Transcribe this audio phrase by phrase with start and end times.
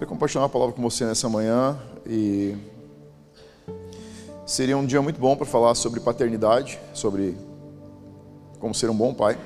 [0.00, 2.56] Quero compartilhar uma palavra com você nessa manhã e
[4.46, 7.36] seria um dia muito bom para falar sobre paternidade, sobre
[8.58, 9.38] como ser um bom pai.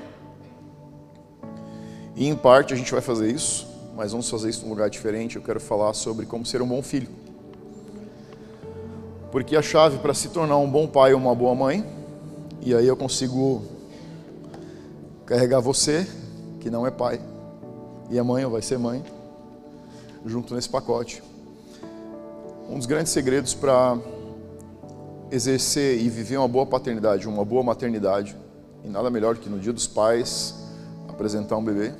[2.15, 5.35] E em parte a gente vai fazer isso, mas vamos fazer isso num lugar diferente.
[5.35, 7.09] Eu quero falar sobre como ser um bom filho.
[9.33, 11.85] Porque a chave para se tornar um bom pai ou uma boa mãe,
[12.61, 13.61] e aí eu consigo
[15.25, 16.07] carregar você,
[16.61, 17.19] que não é pai,
[18.09, 19.03] e a mãe ou vai ser mãe,
[20.25, 21.21] junto nesse pacote.
[22.69, 23.97] Um dos grandes segredos para
[25.31, 28.35] exercer e viver uma boa paternidade, uma boa maternidade,
[28.83, 30.55] e nada melhor que no dia dos pais
[31.07, 31.93] apresentar um bebê.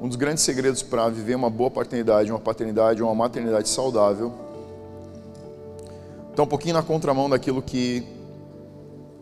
[0.00, 4.32] Um dos grandes segredos para viver uma boa paternidade, uma paternidade, uma maternidade saudável,
[6.30, 8.06] está um pouquinho na contramão daquilo que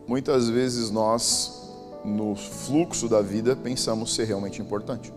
[0.07, 1.71] muitas vezes nós,
[2.05, 5.13] no fluxo da vida, pensamos ser realmente importante.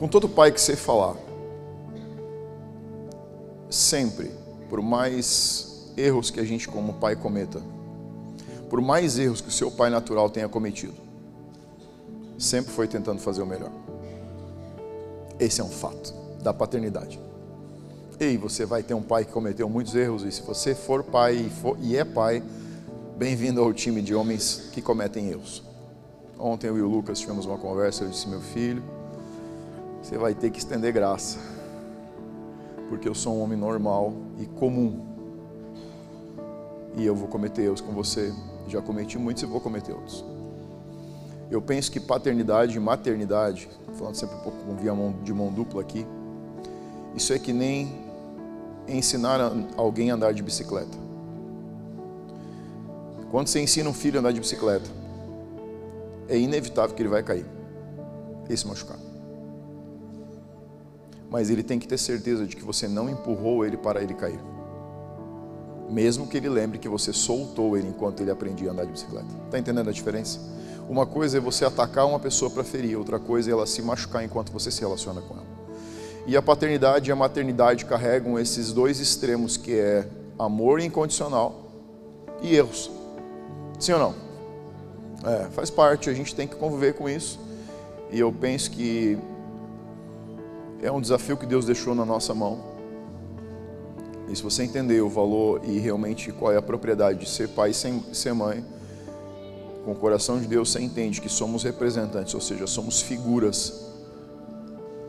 [0.00, 1.14] Com todo pai que você falar,
[3.68, 4.30] sempre,
[4.70, 7.60] por mais erros que a gente como pai cometa,
[8.70, 10.94] por mais erros que o seu pai natural tenha cometido,
[12.38, 13.70] sempre foi tentando fazer o melhor.
[15.38, 17.20] Esse é um fato da paternidade.
[18.18, 21.34] Ei, você vai ter um pai que cometeu muitos erros, e se você for pai
[21.34, 22.42] e, for, e é pai,
[23.18, 25.62] bem-vindo ao time de homens que cometem erros.
[26.38, 28.82] Ontem eu e o Lucas tivemos uma conversa, eu disse, meu filho,
[30.02, 31.38] você vai ter que estender graça,
[32.88, 35.00] porque eu sou um homem normal e comum,
[36.96, 38.32] e eu vou cometer erros com você.
[38.66, 40.24] Já cometi muitos e vou cometer outros.
[41.50, 45.80] Eu penso que paternidade e maternidade, falando sempre um pouco com via de mão dupla
[45.80, 46.06] aqui,
[47.14, 47.92] isso é que nem
[48.88, 49.40] ensinar
[49.76, 50.96] alguém a andar de bicicleta.
[53.30, 54.88] Quando você ensina um filho a andar de bicicleta,
[56.28, 57.46] é inevitável que ele vai cair
[58.48, 59.09] e se machucar
[61.30, 64.40] mas ele tem que ter certeza de que você não empurrou ele para ele cair.
[65.88, 69.26] Mesmo que ele lembre que você soltou ele enquanto ele aprendia a andar de bicicleta.
[69.46, 70.40] Está entendendo a diferença?
[70.88, 74.24] Uma coisa é você atacar uma pessoa para ferir, outra coisa é ela se machucar
[74.24, 75.46] enquanto você se relaciona com ela.
[76.26, 80.06] E a paternidade e a maternidade carregam esses dois extremos que é
[80.38, 81.70] amor incondicional
[82.42, 82.90] e erros.
[83.78, 84.14] Sim ou não?
[85.24, 87.38] É, faz parte, a gente tem que conviver com isso.
[88.10, 89.16] E eu penso que
[90.82, 92.58] é um desafio que Deus deixou na nossa mão.
[94.28, 97.70] E se você entender o valor e realmente qual é a propriedade de ser pai
[97.70, 98.64] e ser mãe,
[99.84, 103.88] com o coração de Deus você entende que somos representantes, ou seja, somos figuras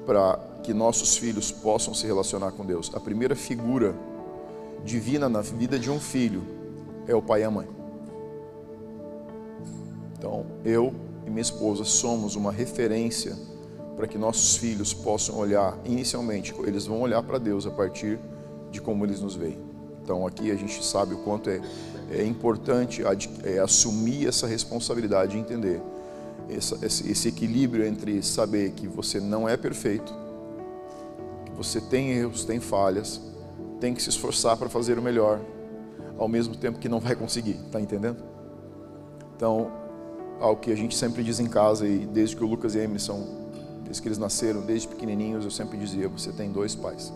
[0.05, 2.91] para que nossos filhos possam se relacionar com Deus.
[2.93, 3.95] A primeira figura
[4.83, 6.43] divina na vida de um filho
[7.07, 7.67] é o pai e a mãe.
[10.17, 10.93] Então, eu
[11.25, 13.35] e minha esposa somos uma referência
[13.95, 18.19] para que nossos filhos possam olhar, inicialmente, eles vão olhar para Deus a partir
[18.71, 19.59] de como eles nos veem.
[20.03, 21.61] Então aqui a gente sabe o quanto é,
[22.09, 23.03] é importante
[23.43, 25.81] é, assumir essa responsabilidade de entender
[26.49, 30.13] essa, esse, esse equilíbrio entre saber que você não é perfeito,
[31.45, 33.21] que você tem erros, tem falhas,
[33.79, 35.39] tem que se esforçar para fazer o melhor,
[36.17, 38.23] ao mesmo tempo que não vai conseguir, tá entendendo?
[39.35, 39.71] Então,
[40.39, 42.99] algo que a gente sempre diz em casa e desde que o Lucas e a
[42.99, 43.40] são
[43.91, 47.11] desde que eles nasceram, desde pequenininhos, eu sempre dizia: você tem dois pais.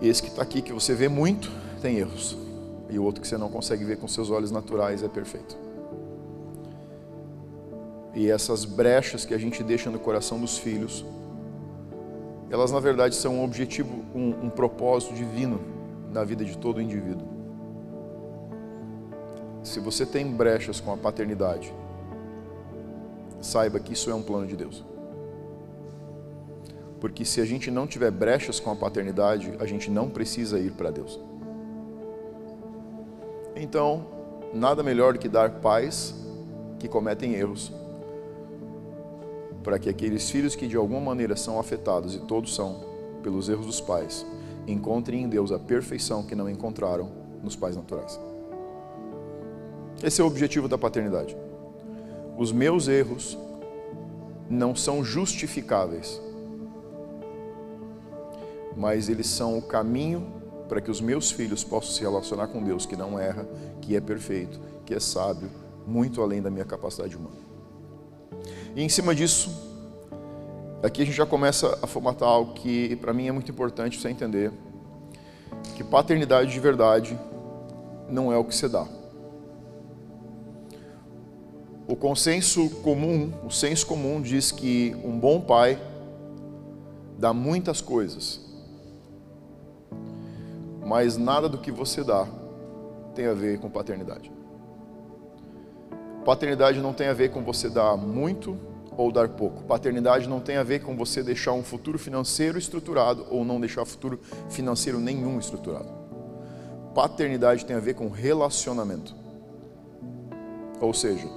[0.00, 1.50] Esse que está aqui, que você vê muito,
[1.82, 2.36] tem erros.
[2.88, 5.56] E o outro que você não consegue ver com seus olhos naturais é perfeito.
[8.14, 11.04] E essas brechas que a gente deixa no coração dos filhos,
[12.50, 15.60] elas na verdade são um objetivo, um, um propósito divino
[16.10, 17.26] na vida de todo indivíduo.
[19.62, 21.72] Se você tem brechas com a paternidade,
[23.44, 24.84] saiba que isso é um plano de Deus.
[27.00, 30.72] Porque se a gente não tiver brechas com a paternidade, a gente não precisa ir
[30.72, 31.20] para Deus.
[33.54, 34.06] Então,
[34.52, 36.14] nada melhor do que dar pais
[36.78, 37.70] que cometem erros,
[39.62, 42.80] para que aqueles filhos que de alguma maneira são afetados, e todos são,
[43.22, 44.26] pelos erros dos pais,
[44.66, 47.10] encontrem em Deus a perfeição que não encontraram
[47.42, 48.18] nos pais naturais.
[50.02, 51.43] Esse é o objetivo da paternidade
[52.36, 53.38] os meus erros
[54.48, 56.20] não são justificáveis,
[58.76, 60.26] mas eles são o caminho
[60.68, 63.46] para que os meus filhos possam se relacionar com Deus, que não erra,
[63.80, 65.50] que é perfeito, que é sábio,
[65.86, 67.36] muito além da minha capacidade humana.
[68.74, 69.50] E em cima disso,
[70.82, 74.08] aqui a gente já começa a formatar algo que para mim é muito importante você
[74.08, 74.50] entender,
[75.76, 77.18] que paternidade de verdade
[78.08, 78.86] não é o que você dá.
[81.86, 85.78] O consenso comum, o senso comum diz que um bom pai
[87.18, 88.40] dá muitas coisas,
[90.84, 92.26] mas nada do que você dá
[93.14, 94.32] tem a ver com paternidade.
[96.24, 98.58] Paternidade não tem a ver com você dar muito
[98.96, 99.62] ou dar pouco.
[99.64, 103.84] Paternidade não tem a ver com você deixar um futuro financeiro estruturado ou não deixar
[103.84, 105.88] futuro financeiro nenhum estruturado.
[106.94, 109.14] Paternidade tem a ver com relacionamento.
[110.80, 111.28] Ou seja,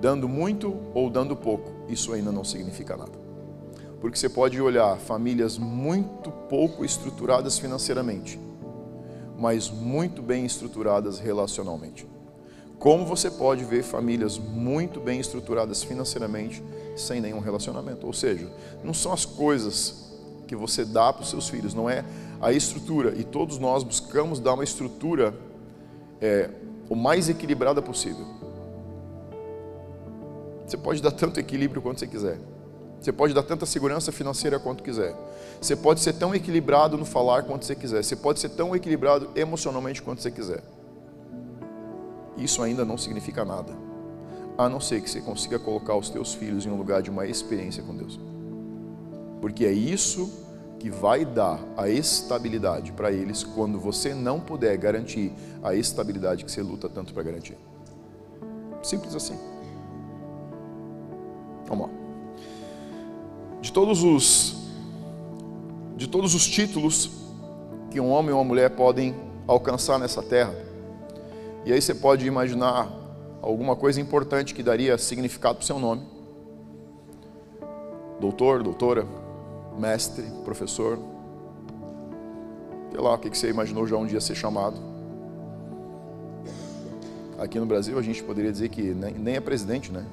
[0.00, 3.24] dando muito ou dando pouco, isso ainda não significa nada.
[4.00, 8.38] Porque você pode olhar famílias muito pouco estruturadas financeiramente,
[9.38, 12.06] mas muito bem estruturadas relacionalmente.
[12.78, 16.62] Como você pode ver famílias muito bem estruturadas financeiramente
[16.96, 18.06] sem nenhum relacionamento?
[18.06, 18.46] Ou seja,
[18.82, 20.12] não são as coisas
[20.46, 22.04] que você dá para os seus filhos, não é
[22.40, 23.14] a estrutura.
[23.16, 25.34] E todos nós buscamos dar uma estrutura
[26.20, 26.50] é,
[26.88, 28.26] o mais equilibrada possível.
[30.66, 32.38] Você pode dar tanto equilíbrio quanto você quiser.
[33.00, 35.14] Você pode dar tanta segurança financeira quanto quiser.
[35.60, 38.02] Você pode ser tão equilibrado no falar quanto você quiser.
[38.02, 40.62] Você pode ser tão equilibrado emocionalmente quanto você quiser.
[42.36, 43.72] Isso ainda não significa nada.
[44.56, 47.26] A não ser que você consiga colocar os teus filhos em um lugar de uma
[47.26, 48.18] experiência com Deus.
[49.40, 50.32] Porque é isso
[50.78, 55.30] que vai dar a estabilidade para eles quando você não puder garantir
[55.62, 57.56] a estabilidade que você luta tanto para garantir.
[58.82, 59.53] Simples assim.
[61.66, 61.92] Vamos lá.
[63.60, 64.64] De todos os
[65.96, 67.10] de todos os títulos
[67.90, 69.14] que um homem ou uma mulher podem
[69.46, 70.54] alcançar nessa terra.
[71.64, 72.90] E aí você pode imaginar
[73.40, 76.02] alguma coisa importante que daria significado para o seu nome.
[78.20, 79.06] Doutor, doutora,
[79.78, 80.98] mestre, professor.
[82.90, 84.76] Sei lá, o que você imaginou já um dia ser chamado.
[87.38, 90.04] Aqui no Brasil a gente poderia dizer que nem é presidente, né?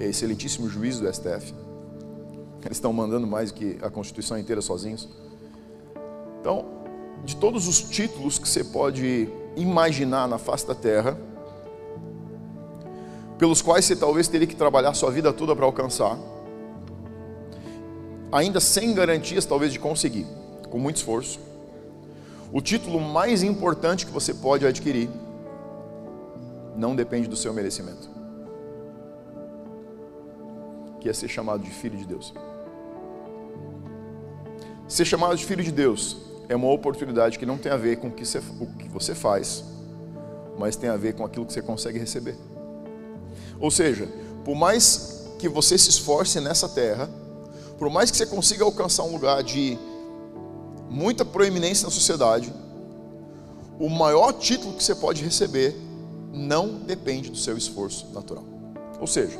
[0.00, 1.54] É excelentíssimo juiz do STF.
[2.64, 5.08] Eles estão mandando mais que a Constituição inteira sozinhos.
[6.40, 6.66] Então,
[7.24, 11.18] de todos os títulos que você pode imaginar na face da terra,
[13.38, 16.18] pelos quais você talvez teria que trabalhar sua vida toda para alcançar,
[18.30, 20.26] ainda sem garantias talvez de conseguir,
[20.70, 21.40] com muito esforço.
[22.52, 25.08] O título mais importante que você pode adquirir
[26.76, 28.07] não depende do seu merecimento
[31.00, 32.32] que é ser chamado de filho de Deus.
[34.86, 36.16] Ser chamado de filho de Deus
[36.48, 38.24] é uma oportunidade que não tem a ver com o que
[38.88, 39.64] você, faz,
[40.58, 42.36] mas tem a ver com aquilo que você consegue receber.
[43.60, 44.08] Ou seja,
[44.44, 47.08] por mais que você se esforce nessa terra,
[47.78, 49.78] por mais que você consiga alcançar um lugar de
[50.88, 52.52] muita proeminência na sociedade,
[53.78, 55.76] o maior título que você pode receber
[56.32, 58.44] não depende do seu esforço natural.
[59.00, 59.38] Ou seja,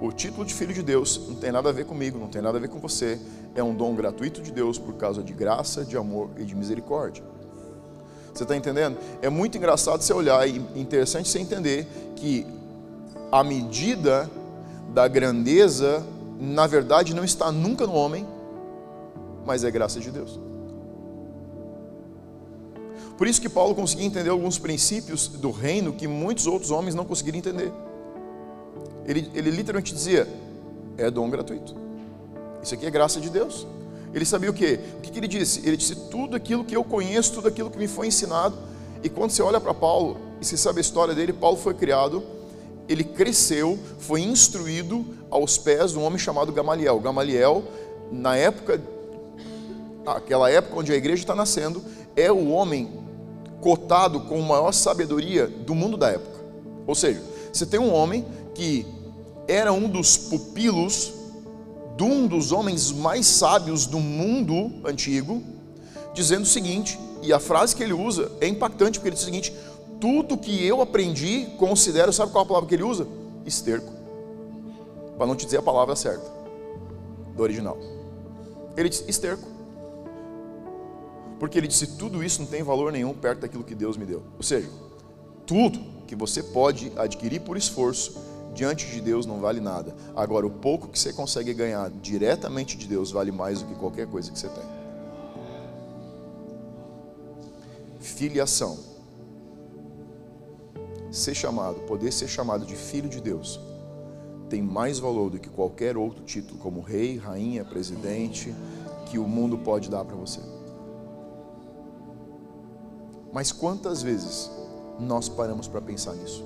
[0.00, 2.56] o título de filho de Deus não tem nada a ver comigo, não tem nada
[2.56, 3.18] a ver com você.
[3.54, 7.24] É um dom gratuito de Deus por causa de graça, de amor e de misericórdia.
[8.32, 8.96] Você está entendendo?
[9.20, 12.46] É muito engraçado você olhar e interessante você entender que
[13.32, 14.30] a medida
[14.94, 16.06] da grandeza,
[16.38, 18.24] na verdade, não está nunca no homem,
[19.44, 20.38] mas é graça de Deus.
[23.16, 27.04] Por isso que Paulo conseguia entender alguns princípios do reino que muitos outros homens não
[27.04, 27.72] conseguiram entender
[29.08, 30.28] ele, ele literalmente dizia:
[30.98, 31.74] é dom gratuito.
[32.62, 33.66] Isso aqui é graça de Deus.
[34.12, 34.78] Ele sabia o quê?
[34.98, 35.66] O que, que ele disse?
[35.66, 38.56] Ele disse: tudo aquilo que eu conheço, tudo aquilo que me foi ensinado.
[39.02, 42.22] E quando você olha para Paulo e você sabe a história dele, Paulo foi criado,
[42.86, 47.00] ele cresceu, foi instruído aos pés de um homem chamado Gamaliel.
[47.00, 47.64] Gamaliel,
[48.12, 48.80] na época,
[50.04, 51.82] aquela época onde a igreja está nascendo,
[52.14, 52.90] é o homem
[53.60, 56.38] cotado com maior sabedoria do mundo da época.
[56.86, 57.22] Ou seja,
[57.52, 58.24] você tem um homem
[58.54, 58.86] que
[59.48, 61.14] era um dos pupilos
[61.96, 65.42] de um dos homens mais sábios do mundo antigo,
[66.14, 69.26] dizendo o seguinte, e a frase que ele usa é impactante, porque ele diz o
[69.26, 69.52] seguinte:
[69.98, 73.08] tudo que eu aprendi, considero, sabe qual é a palavra que ele usa?
[73.44, 73.92] Esterco.
[75.16, 76.30] Para não te dizer a palavra certa,
[77.34, 77.76] do original.
[78.76, 79.48] Ele diz esterco.
[81.40, 84.22] Porque ele disse: tudo isso não tem valor nenhum perto daquilo que Deus me deu.
[84.36, 84.68] Ou seja,
[85.46, 89.94] tudo que você pode adquirir por esforço diante de Deus não vale nada.
[90.14, 94.06] Agora, o pouco que você consegue ganhar diretamente de Deus vale mais do que qualquer
[94.06, 94.64] coisa que você tem.
[98.00, 98.78] Filiação.
[101.10, 103.58] Ser chamado, poder ser chamado de filho de Deus,
[104.48, 108.54] tem mais valor do que qualquer outro título, como rei, rainha, presidente,
[109.06, 110.40] que o mundo pode dar para você.
[113.32, 114.50] Mas quantas vezes
[114.98, 116.44] nós paramos para pensar nisso?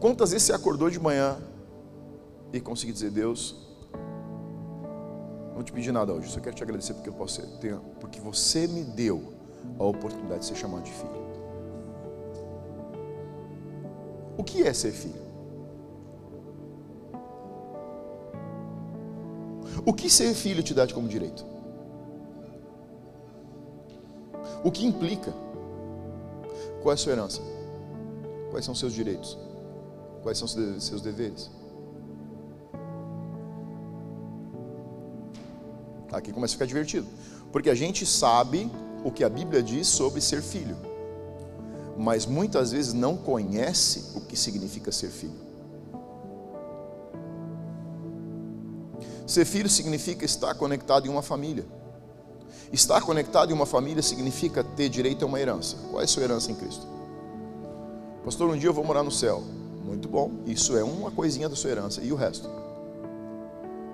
[0.00, 1.36] Quantas vezes você acordou de manhã
[2.52, 3.56] e conseguiu dizer, Deus,
[5.54, 8.66] não te pedi nada hoje, só quero te agradecer porque eu posso ter, porque você
[8.66, 9.32] me deu
[9.78, 11.26] a oportunidade de ser chamado de filho.
[14.36, 15.26] O que é ser filho?
[19.84, 21.44] O que ser filho te dá como direito?
[24.62, 25.32] O que implica?
[26.82, 27.40] Qual é a sua herança?
[28.50, 29.38] Quais são os seus direitos?
[30.26, 31.48] Quais são seus deveres?
[36.10, 37.06] Aqui começa a ficar divertido.
[37.52, 38.68] Porque a gente sabe
[39.04, 40.76] o que a Bíblia diz sobre ser filho,
[41.96, 45.38] mas muitas vezes não conhece o que significa ser filho.
[49.28, 51.64] Ser filho significa estar conectado em uma família.
[52.72, 55.76] Estar conectado em uma família significa ter direito a uma herança.
[55.88, 56.84] Qual é a sua herança em Cristo?
[58.24, 59.44] Pastor, um dia eu vou morar no céu.
[59.86, 60.32] Muito bom.
[60.44, 62.02] Isso é uma coisinha da sua herança.
[62.02, 62.50] E o resto?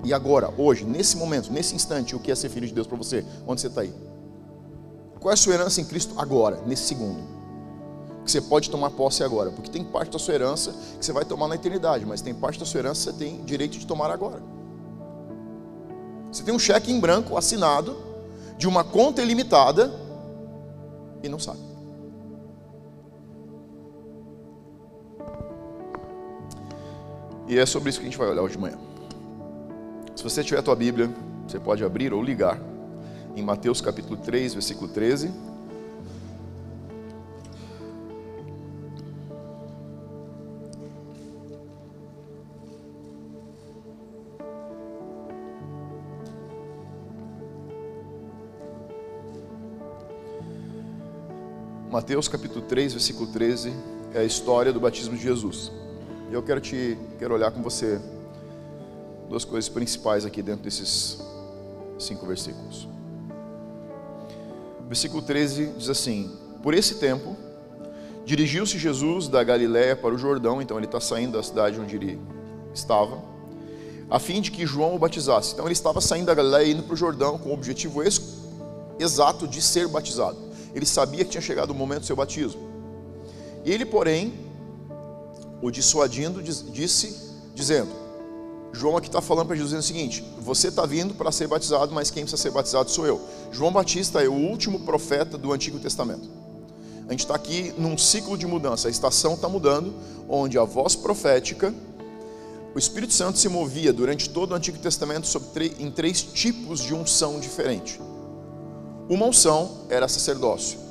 [0.03, 2.97] E agora, hoje, nesse momento, nesse instante, o que é ser filho de Deus para
[2.97, 3.25] você?
[3.47, 3.93] Onde você está aí?
[5.21, 7.21] Qual é a sua herança em Cristo agora, nesse segundo?
[8.25, 9.51] Que você pode tomar posse agora.
[9.51, 12.59] Porque tem parte da sua herança que você vai tomar na eternidade, mas tem parte
[12.59, 14.43] da sua herança que você tem direito de tomar agora.
[16.33, 17.97] Você tem um cheque em branco assinado
[18.57, 19.93] de uma conta ilimitada
[21.23, 21.72] e não sabe.
[27.49, 28.79] E é sobre isso que a gente vai olhar hoje de manhã.
[30.15, 31.11] Se você tiver a tua Bíblia,
[31.47, 32.59] você pode abrir ou ligar
[33.35, 35.31] em Mateus capítulo 3, versículo 13.
[51.91, 53.71] Mateus capítulo 3, versículo 13
[54.15, 55.82] é a história do batismo de Jesus.
[56.33, 58.01] E eu quero te quero olhar com você
[59.29, 61.19] duas coisas principais aqui dentro desses
[61.99, 62.89] cinco versículos.
[64.89, 67.37] Versículo 13 diz assim: Por esse tempo,
[68.25, 72.19] dirigiu-se Jesus da Galiléia para o Jordão, então ele está saindo da cidade onde ele
[72.73, 73.23] estava,
[74.09, 75.53] a fim de que João o batizasse.
[75.53, 78.03] Então ele estava saindo da Galiléia e indo para o Jordão com o objetivo
[78.99, 80.39] exato de ser batizado.
[80.75, 82.73] Ele sabia que tinha chegado o momento do seu batismo.
[83.67, 84.42] Ele, porém,
[85.63, 87.17] o dissuadindo, disse,
[87.55, 87.91] dizendo:
[88.73, 92.11] João aqui está falando para Jesus o seguinte: você está vindo para ser batizado, mas
[92.11, 93.21] quem precisa ser batizado sou eu.
[93.53, 96.29] João Batista é o último profeta do Antigo Testamento.
[97.07, 99.95] A gente está aqui num ciclo de mudança, a estação está mudando,
[100.29, 101.73] onde a voz profética,
[102.75, 105.29] o Espírito Santo se movia durante todo o Antigo Testamento
[105.79, 108.01] em três tipos de unção diferente.
[109.11, 110.82] Uma unção era sacerdócio.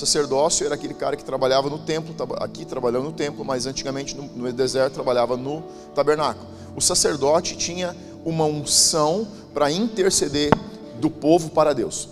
[0.00, 4.22] Sacerdócio era aquele cara que trabalhava no templo, aqui trabalhando no templo, mas antigamente no,
[4.22, 5.62] no deserto trabalhava no
[5.94, 6.46] tabernáculo.
[6.74, 10.50] O sacerdote tinha uma unção para interceder
[10.98, 12.08] do povo para Deus.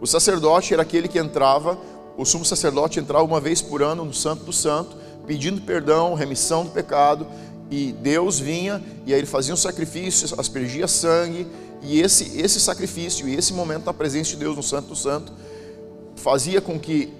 [0.00, 1.76] O sacerdote era aquele que entrava,
[2.16, 6.64] o sumo sacerdote entrava uma vez por ano no Santo do Santo, pedindo perdão, remissão
[6.64, 7.26] do pecado,
[7.68, 11.44] e Deus vinha e aí ele fazia um sacrifício, aspergia sangue,
[11.82, 15.32] e esse, esse sacrifício e esse momento na presença de Deus no Santo do Santo
[16.26, 17.12] fazia com que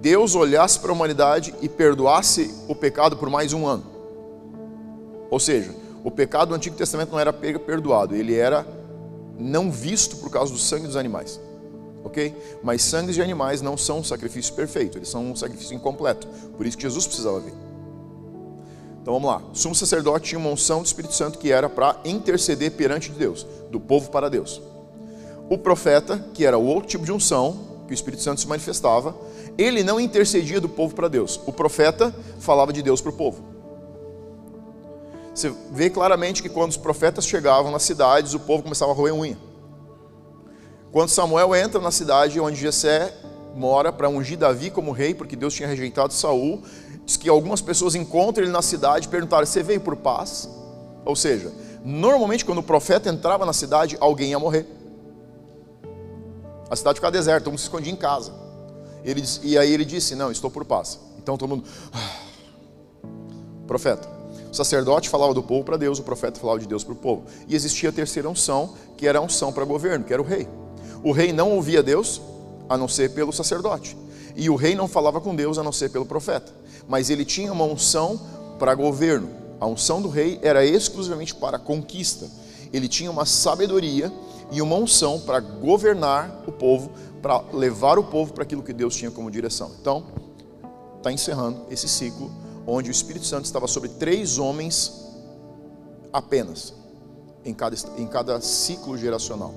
[0.00, 3.84] Deus olhasse para a humanidade e perdoasse o pecado por mais um ano.
[5.30, 8.66] Ou seja, o pecado do Antigo Testamento não era perdoado, ele era
[9.38, 11.40] não visto por causa do sangue dos animais.
[12.02, 12.34] Ok?
[12.60, 16.26] Mas sangues de animais não são um sacrifício perfeito, eles são um sacrifício incompleto.
[16.56, 17.54] Por isso que Jesus precisava vir.
[19.00, 19.40] Então vamos lá.
[19.52, 23.16] O sumo sacerdote tinha uma unção do Espírito Santo que era para interceder perante de
[23.16, 24.60] Deus, do povo para Deus.
[25.48, 29.14] O profeta, que era o outro tipo de unção, que o Espírito Santo se manifestava,
[29.56, 31.40] ele não intercedia do povo para Deus.
[31.46, 33.42] O profeta falava de Deus para o povo.
[35.34, 39.14] Você vê claramente que quando os profetas chegavam nas cidades, o povo começava a roer
[39.14, 39.38] unha.
[40.90, 43.14] Quando Samuel entra na cidade onde Jessé
[43.54, 46.62] mora para ungir Davi como rei, porque Deus tinha rejeitado Saul,
[47.04, 50.48] diz que algumas pessoas encontram ele na cidade e perguntaram: "Você veio por paz?"
[51.04, 51.52] Ou seja,
[51.84, 54.75] normalmente quando o profeta entrava na cidade, alguém ia morrer.
[56.68, 58.32] A cidade ficava deserta, todo mundo se escondia em casa.
[59.04, 60.98] Ele, e aí ele disse: Não, estou por paz.
[61.18, 61.64] Então todo mundo.
[61.92, 62.26] Ah.
[63.66, 64.08] Profeta.
[64.50, 67.24] O sacerdote falava do povo para Deus, o profeta falava de Deus para o povo.
[67.46, 70.48] E existia a terceira unção, que era a unção para governo, que era o rei.
[71.02, 72.20] O rei não ouvia Deus,
[72.68, 73.96] a não ser pelo sacerdote.
[74.34, 76.52] E o rei não falava com Deus, a não ser pelo profeta.
[76.88, 78.20] Mas ele tinha uma unção
[78.58, 79.28] para governo.
[79.60, 82.28] A unção do rei era exclusivamente para conquista.
[82.72, 84.12] Ele tinha uma sabedoria
[84.50, 88.94] e uma unção para governar o povo, para levar o povo para aquilo que Deus
[88.94, 89.72] tinha como direção.
[89.80, 90.04] Então,
[90.98, 92.30] está encerrando esse ciclo
[92.66, 95.06] onde o Espírito Santo estava sobre três homens
[96.12, 96.74] apenas
[97.44, 99.54] em cada, em cada ciclo geracional.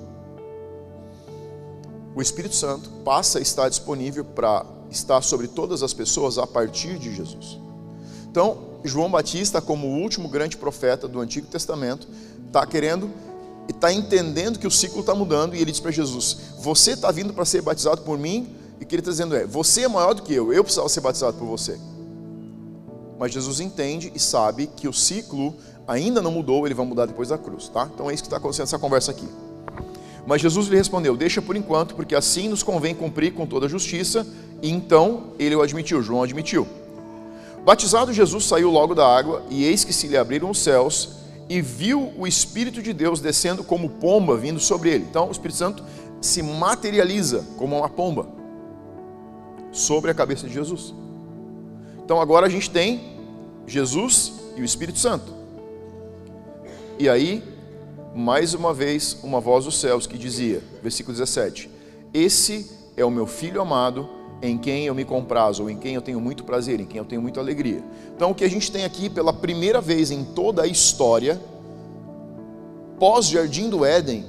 [2.14, 6.98] O Espírito Santo passa a estar disponível para estar sobre todas as pessoas a partir
[6.98, 7.58] de Jesus.
[8.28, 12.08] Então, João Batista, como o último grande profeta do Antigo Testamento,
[12.46, 13.10] está querendo
[13.70, 17.32] está entendendo que o ciclo está mudando e ele diz para Jesus: Você está vindo
[17.32, 18.54] para ser batizado por mim?
[18.80, 21.00] E que ele está dizendo é: Você é maior do que eu, eu precisava ser
[21.00, 21.78] batizado por você.
[23.18, 25.54] Mas Jesus entende e sabe que o ciclo
[25.86, 27.88] ainda não mudou, ele vai mudar depois da cruz, tá?
[27.94, 29.28] Então é isso que está acontecendo nessa conversa aqui.
[30.26, 33.68] Mas Jesus lhe respondeu: Deixa por enquanto, porque assim nos convém cumprir com toda a
[33.68, 34.26] justiça.
[34.62, 36.66] E então ele o admitiu, João admitiu.
[37.64, 41.19] Batizado, Jesus saiu logo da água, e eis que se lhe abriram os céus,
[41.50, 45.04] e viu o Espírito de Deus descendo como pomba vindo sobre ele.
[45.10, 45.84] Então o Espírito Santo
[46.20, 48.28] se materializa como uma pomba
[49.72, 50.94] sobre a cabeça de Jesus.
[52.04, 53.18] Então agora a gente tem
[53.66, 55.34] Jesus e o Espírito Santo.
[57.00, 57.42] E aí,
[58.14, 61.68] mais uma vez, uma voz dos céus que dizia, versículo 17:
[62.14, 64.08] Esse é o meu filho amado,
[64.42, 67.04] em quem eu me comprazo, ou em quem eu tenho muito prazer, em quem eu
[67.04, 67.82] tenho muita alegria.
[68.14, 71.40] Então, o que a gente tem aqui pela primeira vez em toda a história,
[72.98, 74.24] pós-Jardim do Éden,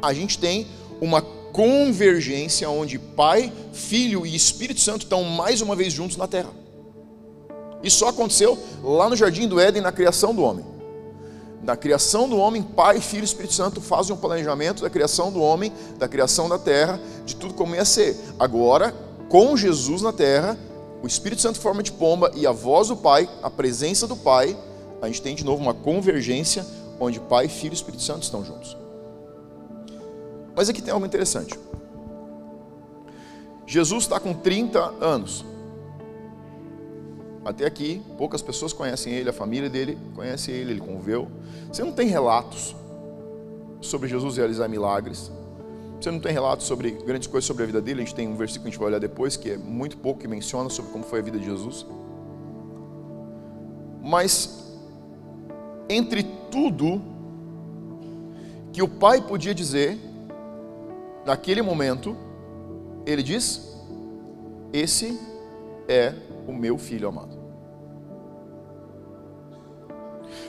[0.00, 0.66] a gente tem
[1.00, 6.50] uma convergência onde Pai, Filho e Espírito Santo estão mais uma vez juntos na terra.
[7.82, 10.72] Isso só aconteceu lá no Jardim do Éden, na criação do homem
[11.62, 15.40] da criação do homem, Pai, Filho e Espírito Santo fazem um planejamento da criação do
[15.40, 18.16] homem, da criação da terra, de tudo como ia ser.
[18.38, 18.92] Agora,
[19.32, 20.58] com Jesus na terra,
[21.02, 24.54] o Espírito Santo forma de pomba e a voz do Pai, a presença do Pai,
[25.00, 26.66] a gente tem de novo uma convergência
[27.00, 28.76] onde Pai, Filho e Espírito Santo estão juntos.
[30.54, 31.58] Mas aqui tem algo interessante.
[33.66, 35.46] Jesus está com 30 anos.
[37.42, 41.26] Até aqui, poucas pessoas conhecem ele, a família dele conhece ele, ele conviveu.
[41.72, 42.76] Você não tem relatos
[43.80, 45.32] sobre Jesus realizar milagres.
[46.02, 48.02] Você não tem relatos sobre grandes coisas sobre a vida dele.
[48.02, 50.18] A gente tem um versículo que a gente vai olhar depois, que é muito pouco
[50.18, 51.86] que menciona sobre como foi a vida de Jesus.
[54.02, 54.72] Mas,
[55.88, 57.00] entre tudo
[58.72, 59.96] que o pai podia dizer,
[61.24, 62.16] naquele momento,
[63.06, 63.72] ele diz:
[64.72, 65.16] Esse
[65.86, 66.14] é
[66.48, 67.38] o meu filho amado.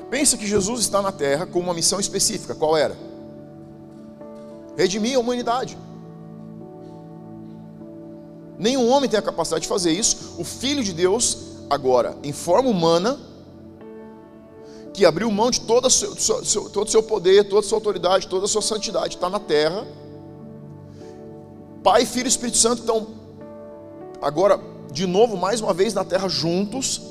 [0.10, 2.56] Pensa que Jesus está na terra com uma missão específica.
[2.56, 3.13] Qual era?
[4.78, 5.78] Redimir a humanidade.
[8.58, 10.36] Nenhum homem tem a capacidade de fazer isso.
[10.40, 11.38] O Filho de Deus,
[11.70, 13.20] agora, em forma humana,
[14.94, 16.16] que abriu mão de todo o seu,
[16.70, 19.86] todo o seu poder, toda a sua autoridade, toda a sua santidade, está na terra.
[21.84, 23.08] Pai, Filho e Espírito Santo estão
[24.22, 24.60] agora
[24.92, 27.02] de novo, mais uma vez, na terra juntos,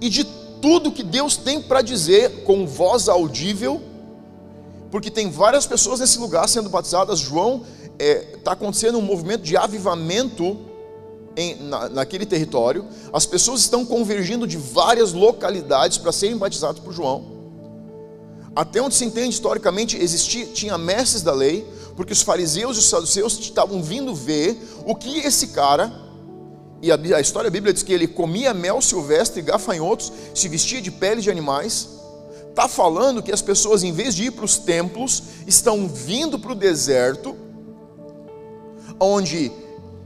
[0.00, 0.24] e de
[0.60, 3.80] tudo que Deus tem para dizer com voz audível,
[4.90, 7.18] porque tem várias pessoas nesse lugar sendo batizadas.
[7.18, 7.64] João
[7.98, 10.58] está é, tá acontecendo um movimento de avivamento
[11.36, 12.86] em, na, naquele território.
[13.12, 17.38] As pessoas estão convergindo de várias localidades para serem batizadas por João.
[18.54, 22.88] Até onde se entende historicamente, existia, tinha mestres da lei, porque os fariseus e os
[22.88, 26.10] saduceus estavam vindo ver o que esse cara
[26.82, 30.90] e a, a história bíblica diz que ele comia mel silvestre gafanhotos, se vestia de
[30.90, 31.99] pele de animais.
[32.50, 36.52] Está falando que as pessoas, em vez de ir para os templos, estão vindo para
[36.52, 37.36] o deserto,
[38.98, 39.50] onde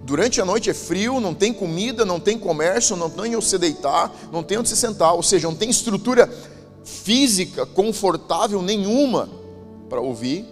[0.04, 3.58] durante a noite é frio, não tem comida, não tem comércio, não tem onde se
[3.58, 6.30] deitar, não tem onde se sentar, ou seja, não tem estrutura
[6.84, 9.28] física confortável nenhuma
[9.88, 10.44] para ouvir.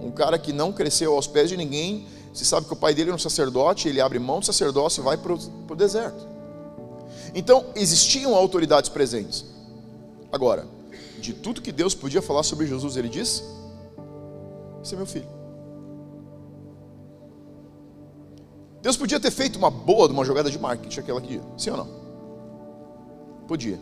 [0.00, 3.10] Um cara que não cresceu aos pés de ninguém, você sabe que o pai dele
[3.10, 6.26] era um sacerdote, ele abre mão do sacerdócio e vai para o deserto.
[7.34, 9.44] Então, existiam autoridades presentes.
[10.32, 10.66] Agora,
[11.20, 13.44] de tudo que Deus podia falar sobre Jesus, ele diz:
[14.82, 15.28] Esse é meu filho.
[18.82, 21.76] Deus podia ter feito uma boa de uma jogada de marketing aquela dia, sim ou
[21.76, 21.88] não?
[23.46, 23.78] Podia.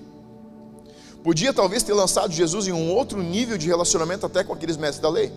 [1.22, 5.00] Podia talvez ter lançado Jesus em um outro nível de relacionamento até com aqueles mestres
[5.00, 5.32] da lei.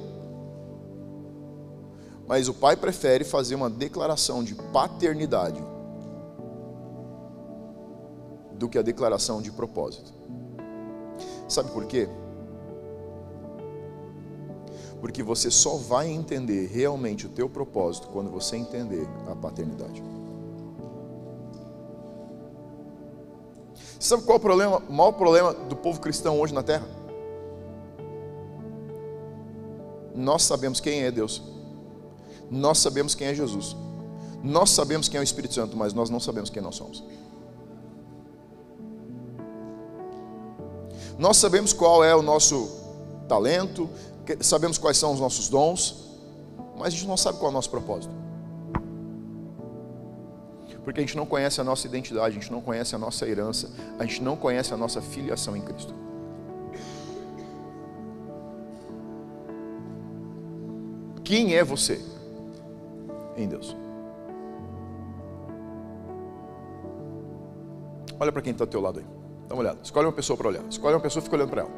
[2.27, 5.61] Mas o pai prefere fazer uma declaração de paternidade
[8.53, 10.13] do que a declaração de propósito.
[11.51, 12.07] Sabe por quê?
[14.99, 20.03] Porque você só vai entender realmente o teu propósito quando você entender a paternidade.
[23.99, 26.87] Sabe qual é o problema, o maior problema do povo cristão hoje na terra?
[30.15, 31.41] Nós sabemos quem é Deus
[32.51, 33.77] nós sabemos quem é Jesus.
[34.43, 37.01] Nós sabemos quem é o Espírito Santo, mas nós não sabemos quem nós somos.
[41.21, 42.67] Nós sabemos qual é o nosso
[43.29, 43.87] talento,
[44.39, 46.17] sabemos quais são os nossos dons,
[46.75, 48.11] mas a gente não sabe qual é o nosso propósito.
[50.83, 53.69] Porque a gente não conhece a nossa identidade, a gente não conhece a nossa herança,
[53.99, 55.93] a gente não conhece a nossa filiação em Cristo.
[61.23, 62.03] Quem é você
[63.37, 63.77] em Deus?
[68.19, 69.20] Olha para quem está ao teu lado aí.
[69.51, 69.79] Dá uma olhada.
[69.83, 70.63] Escolhe uma pessoa para olhar.
[70.69, 71.71] Escolhe uma pessoa e fica olhando para ela.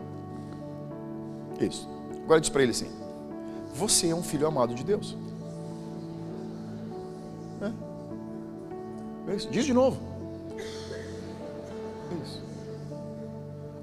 [1.59, 1.89] Isso.
[2.23, 2.87] Agora diz para ele assim:
[3.73, 5.17] Você é um filho amado de Deus.
[9.27, 9.33] É.
[9.35, 9.49] Isso.
[9.49, 9.99] Diz de novo.
[12.23, 12.43] Isso.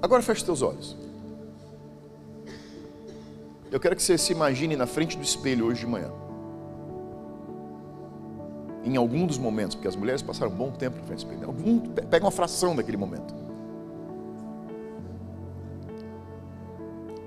[0.01, 0.95] Agora feche teus olhos.
[3.69, 6.11] Eu quero que você se imagine na frente do espelho hoje de manhã.
[8.85, 11.47] Em algum dos momentos, porque as mulheres passaram um bom tempo na frente do espelho.
[11.49, 13.40] Algum, pega uma fração daquele momento.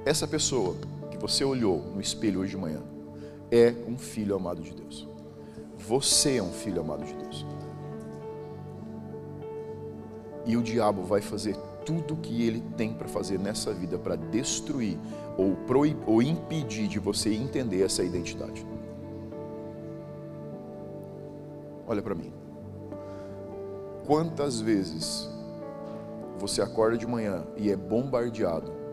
[0.05, 0.77] Essa pessoa
[1.11, 2.83] que você olhou no espelho hoje de manhã
[3.51, 5.09] é um filho amado de Deus.
[5.79, 7.47] Você é um filho amado de Deus.
[10.45, 14.15] E o diabo vai fazer tudo o que ele tem para fazer nessa vida para
[14.15, 14.99] destruir
[15.39, 18.67] ou, proib, ou impedir de você entender essa identidade.
[21.87, 22.31] Olha para mim.
[24.07, 25.31] Quantas vezes
[26.39, 28.84] você acorda de manhã e é bombardeado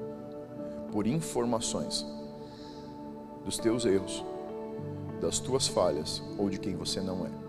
[0.91, 2.05] por informações
[3.45, 4.23] dos teus erros,
[5.19, 7.41] das tuas falhas ou de quem você não é?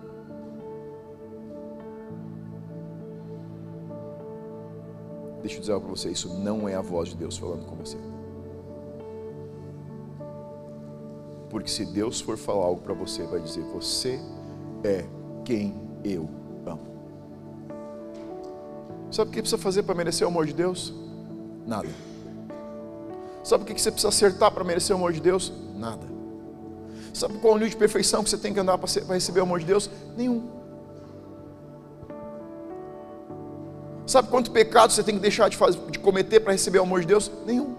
[5.42, 7.74] Deixa eu dizer algo para você: isso não é a voz de Deus falando com
[7.74, 7.98] você.
[11.50, 14.20] Porque se Deus for falar algo para você, vai dizer: Você
[14.85, 15.05] é
[15.44, 15.74] quem
[16.05, 16.28] eu
[16.64, 16.81] amo.
[19.11, 20.94] Sabe o que precisa fazer para merecer o amor de Deus?
[21.66, 21.88] Nada.
[23.42, 25.52] Sabe o que você precisa acertar para merecer o amor de Deus?
[25.74, 26.07] Nada.
[27.12, 29.42] Sabe qual é o nível de perfeição que você tem que andar para receber o
[29.42, 29.90] amor de Deus?
[30.16, 30.48] Nenhum.
[34.07, 37.00] Sabe quanto pecado você tem que deixar de, fazer, de cometer para receber o amor
[37.00, 37.31] de Deus?
[37.44, 37.74] Nenhum.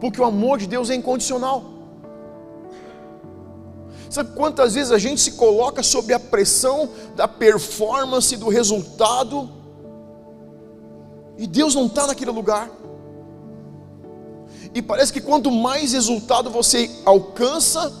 [0.00, 1.64] Porque o amor de Deus é incondicional.
[4.08, 9.50] Sabe quantas vezes a gente se coloca sob a pressão da performance, do resultado,
[11.36, 12.70] e Deus não está naquele lugar?
[14.74, 17.92] E parece que quanto mais resultado você alcança,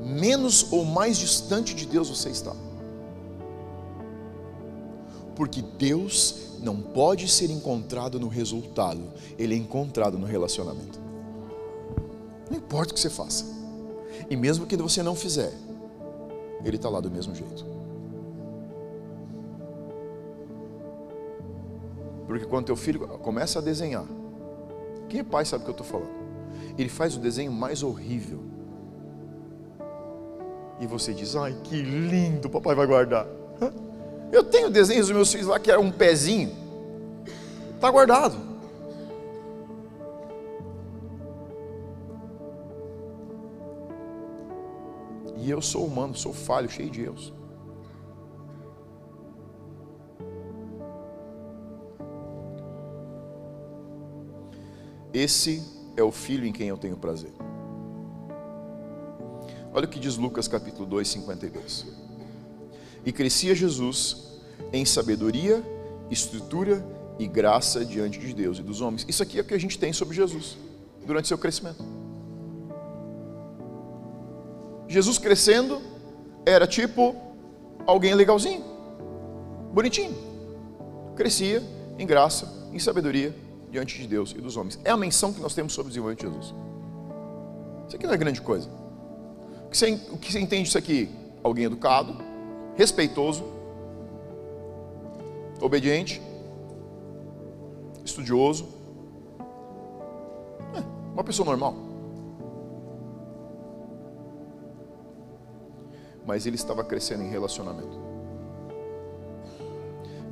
[0.00, 2.54] menos ou mais distante de Deus você está.
[5.34, 9.02] Porque Deus não pode ser encontrado no resultado,
[9.38, 11.00] Ele é encontrado no relacionamento.
[12.50, 13.44] Não importa o que você faça,
[14.28, 15.52] e mesmo que você não fizer,
[16.64, 17.64] Ele está lá do mesmo jeito.
[22.26, 24.06] Porque quando teu filho começa a desenhar,
[25.12, 26.10] quem é pai sabe o que eu estou falando?
[26.78, 28.42] Ele faz o desenho mais horrível.
[30.80, 33.26] E você diz: Ai, que lindo, papai vai guardar.
[34.32, 36.50] Eu tenho desenhos dos meus filhos lá que era um pezinho.
[37.74, 38.38] Está guardado.
[45.36, 47.34] E eu sou humano, sou falho, cheio de erros.
[55.14, 55.62] Esse
[55.94, 57.32] é o filho em quem eu tenho prazer.
[59.74, 61.86] Olha o que diz Lucas capítulo 2, 52.
[63.04, 64.40] E crescia Jesus
[64.72, 65.62] em sabedoria,
[66.10, 66.84] estrutura
[67.18, 69.04] e graça diante de Deus e dos homens.
[69.06, 70.56] Isso aqui é o que a gente tem sobre Jesus
[71.06, 71.84] durante seu crescimento.
[74.88, 75.80] Jesus crescendo
[76.44, 77.14] era tipo
[77.86, 78.64] alguém legalzinho,
[79.72, 80.14] bonitinho.
[81.16, 81.62] Crescia
[81.98, 83.41] em graça, em sabedoria
[83.72, 84.78] diante de Deus e dos homens.
[84.84, 86.54] É a menção que nós temos sobre o desenvolvimento de Jesus.
[87.88, 88.68] Isso aqui não é grande coisa.
[89.66, 91.08] O que você, o que você entende disso aqui?
[91.42, 92.14] Alguém educado,
[92.76, 93.42] respeitoso,
[95.58, 96.20] obediente,
[98.04, 98.68] estudioso,
[100.74, 100.82] é,
[101.14, 101.74] uma pessoa normal.
[106.26, 107.98] Mas ele estava crescendo em relacionamento.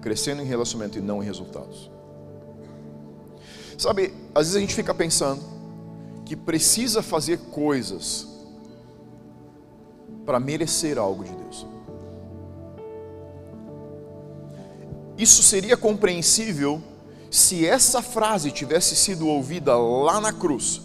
[0.03, 1.91] Crescendo em relacionamento e não em resultados.
[3.81, 5.43] Sabe, às vezes a gente fica pensando
[6.27, 8.29] que precisa fazer coisas
[10.27, 11.67] para merecer algo de Deus.
[15.17, 16.83] Isso seria compreensível
[17.31, 20.83] se essa frase tivesse sido ouvida lá na cruz.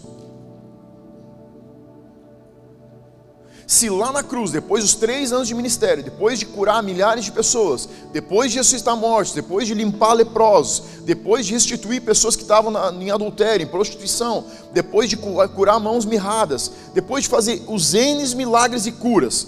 [3.76, 7.30] Se lá na cruz, depois dos três anos de ministério, depois de curar milhares de
[7.30, 12.70] pessoas, depois de ressuscitar mortos, depois de limpar leprosos, depois de restituir pessoas que estavam
[12.70, 18.34] na, em adultério, em prostituição, depois de curar mãos mirradas, depois de fazer os N
[18.34, 19.46] milagres e curas,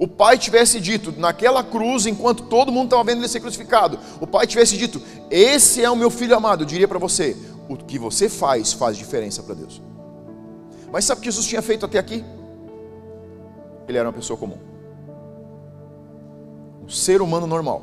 [0.00, 4.26] o pai tivesse dito naquela cruz, enquanto todo mundo estava vendo ele ser crucificado, o
[4.26, 7.36] pai tivesse dito: Esse é o meu filho amado, eu diria para você:
[7.68, 9.80] O que você faz faz diferença para Deus.
[10.90, 12.24] Mas sabe o que Jesus tinha feito até aqui?
[13.90, 14.58] Ele era uma pessoa comum,
[16.84, 17.82] um ser humano normal,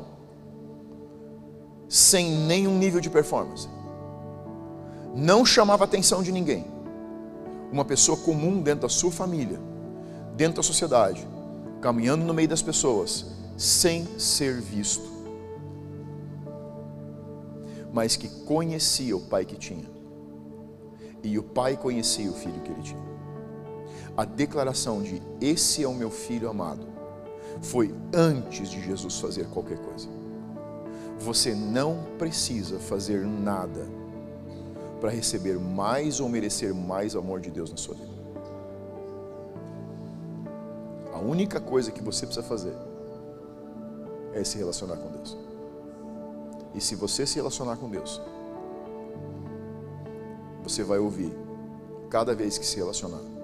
[1.86, 3.68] sem nenhum nível de performance,
[5.14, 6.64] não chamava atenção de ninguém,
[7.70, 9.60] uma pessoa comum dentro da sua família,
[10.34, 11.28] dentro da sociedade
[11.82, 15.06] caminhando no meio das pessoas, sem ser visto,
[17.92, 19.84] mas que conhecia o pai que tinha,
[21.22, 23.17] e o pai conhecia o filho que ele tinha.
[24.18, 26.84] A declaração de esse é o meu filho amado
[27.62, 30.08] foi antes de Jesus fazer qualquer coisa.
[31.20, 33.86] Você não precisa fazer nada
[35.00, 38.10] para receber mais ou merecer mais amor de Deus na sua vida.
[41.14, 42.74] A única coisa que você precisa fazer
[44.34, 45.36] é se relacionar com Deus.
[46.74, 48.20] E se você se relacionar com Deus,
[50.64, 51.32] você vai ouvir,
[52.10, 53.37] cada vez que se relacionar,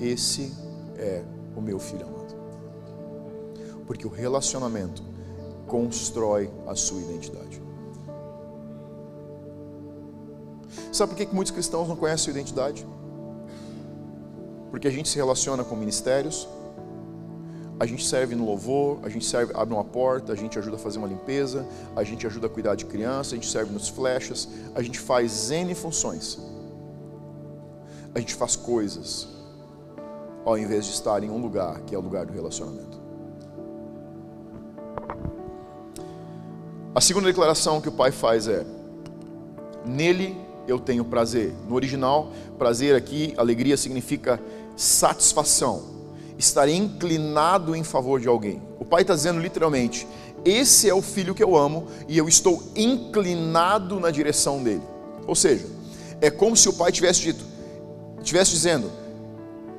[0.00, 0.52] esse
[0.96, 1.22] é
[1.54, 2.34] o meu filho amado.
[3.86, 5.02] Porque o relacionamento
[5.66, 7.60] constrói a sua identidade.
[10.92, 12.86] Sabe por que muitos cristãos não conhecem a sua identidade?
[14.70, 16.48] Porque a gente se relaciona com ministérios,
[17.78, 20.78] a gente serve no louvor, a gente serve, abre uma porta, a gente ajuda a
[20.78, 24.48] fazer uma limpeza, a gente ajuda a cuidar de criança, a gente serve nos flechas,
[24.74, 26.38] a gente faz N funções.
[28.14, 29.39] A gente faz coisas
[30.50, 33.00] ao invés de estar em um lugar que é o lugar do relacionamento.
[36.94, 38.66] A segunda declaração que o pai faz é:
[39.84, 40.36] Nele
[40.66, 41.54] eu tenho prazer.
[41.68, 44.40] No original, prazer aqui, alegria significa
[44.76, 46.00] satisfação
[46.40, 48.62] estaria inclinado em favor de alguém.
[48.78, 50.08] O pai está dizendo literalmente:
[50.44, 54.82] esse é o filho que eu amo e eu estou inclinado na direção dele.
[55.26, 55.66] Ou seja,
[56.20, 57.44] é como se o pai tivesse dito,
[58.22, 58.90] tivesse dizendo: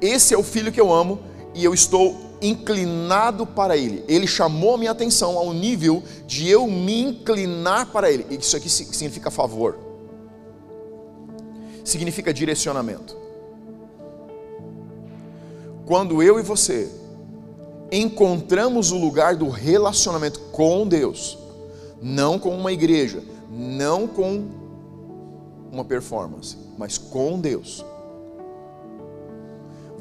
[0.02, 1.20] esse é o filho que eu amo
[1.54, 4.04] e eu estou inclinado para ele.
[4.08, 8.26] Ele chamou minha atenção ao nível de eu me inclinar para ele.
[8.32, 9.78] Isso aqui significa favor.
[11.84, 13.22] Significa direcionamento
[15.92, 16.90] quando eu e você
[17.92, 21.38] encontramos o lugar do relacionamento com Deus,
[22.02, 24.46] não com uma igreja, não com
[25.70, 27.84] uma performance, mas com Deus,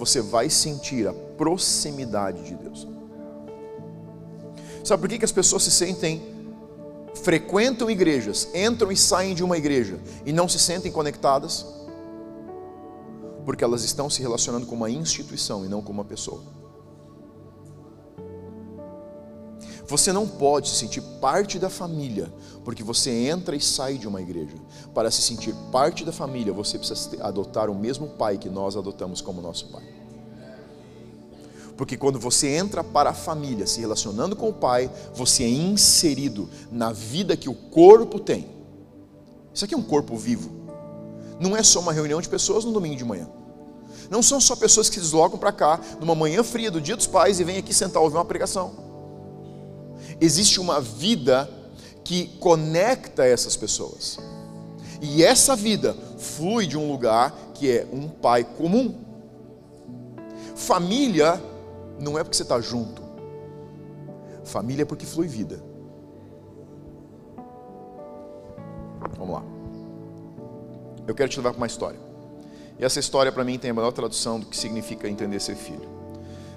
[0.01, 2.89] você vai sentir a proximidade de Deus.
[4.83, 6.21] Sabe por que, que as pessoas se sentem,
[7.23, 11.65] frequentam igrejas, entram e saem de uma igreja e não se sentem conectadas?
[13.45, 16.41] porque elas estão se relacionando com uma instituição e não com uma pessoa.
[19.91, 22.33] Você não pode se sentir parte da família,
[22.65, 24.55] porque você entra e sai de uma igreja.
[24.95, 29.21] Para se sentir parte da família, você precisa adotar o mesmo pai que nós adotamos
[29.21, 29.83] como nosso pai.
[31.77, 36.49] Porque quando você entra para a família, se relacionando com o pai, você é inserido
[36.71, 38.49] na vida que o corpo tem.
[39.53, 40.53] Isso aqui é um corpo vivo.
[41.41, 43.29] Não é só uma reunião de pessoas no domingo de manhã.
[44.09, 47.09] Não são só pessoas que se deslocam para cá numa manhã fria do Dia dos
[47.09, 48.90] Pais e vêm aqui sentar ouvir uma pregação.
[50.21, 51.49] Existe uma vida
[52.05, 54.19] que conecta essas pessoas.
[55.01, 58.95] E essa vida flui de um lugar que é um pai comum.
[60.55, 61.41] Família
[61.99, 63.03] não é porque você está junto.
[64.45, 65.63] Família é porque flui vida.
[69.17, 69.43] Vamos lá.
[71.07, 71.99] Eu quero te levar para uma história.
[72.79, 75.89] E essa história para mim tem a melhor tradução do que significa entender ser filho.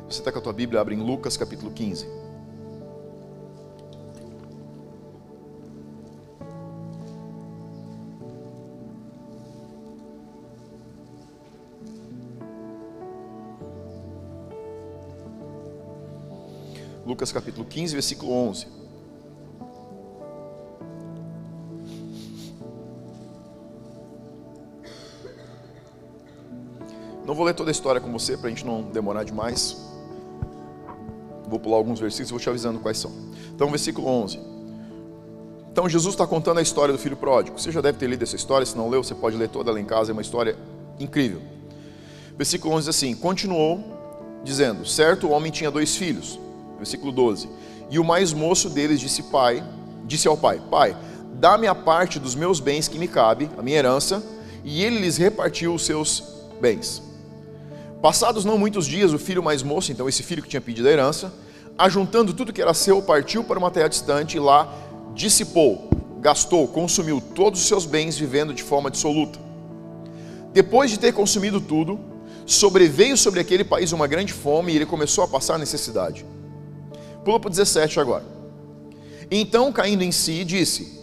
[0.10, 2.23] Você está com a tua Bíblia, abre em Lucas capítulo 15.
[17.14, 18.66] Lucas capítulo 15, versículo 11.
[27.24, 29.78] Não vou ler toda a história com você para a gente não demorar demais.
[31.48, 33.12] Vou pular alguns versículos e vou te avisando quais são.
[33.54, 34.40] Então, versículo 11.
[35.72, 37.60] Então, Jesus está contando a história do filho pródigo.
[37.60, 39.80] Você já deve ter lido essa história, se não leu, você pode ler toda ela
[39.80, 40.58] em casa, é uma história
[41.00, 41.44] incrível.
[42.36, 43.84] Versículo 11 diz assim: Continuou
[44.44, 46.42] dizendo: Certo, o homem tinha dois filhos.
[46.78, 47.50] Versículo 12.
[47.90, 49.64] E o mais moço deles disse: Pai,
[50.06, 50.96] disse ao pai: Pai,
[51.34, 54.24] dá-me a parte dos meus bens que me cabe, a minha herança.
[54.64, 56.24] E ele lhes repartiu os seus
[56.62, 57.02] bens.
[58.02, 60.92] Passados não muitos dias, o filho mais moço, então esse filho que tinha pedido a
[60.92, 61.34] herança,
[61.78, 64.74] ajuntando tudo que era seu, partiu para uma terra distante e lá
[65.14, 69.40] dissipou, gastou, consumiu todos os seus bens, vivendo de forma dissoluta.
[70.54, 72.00] Depois de ter consumido tudo,
[72.46, 76.26] sobreveio sobre aquele país uma grande fome e ele começou a passar necessidade.
[77.24, 78.24] Pula para o 17 agora.
[79.32, 81.02] Então, caindo em si, disse: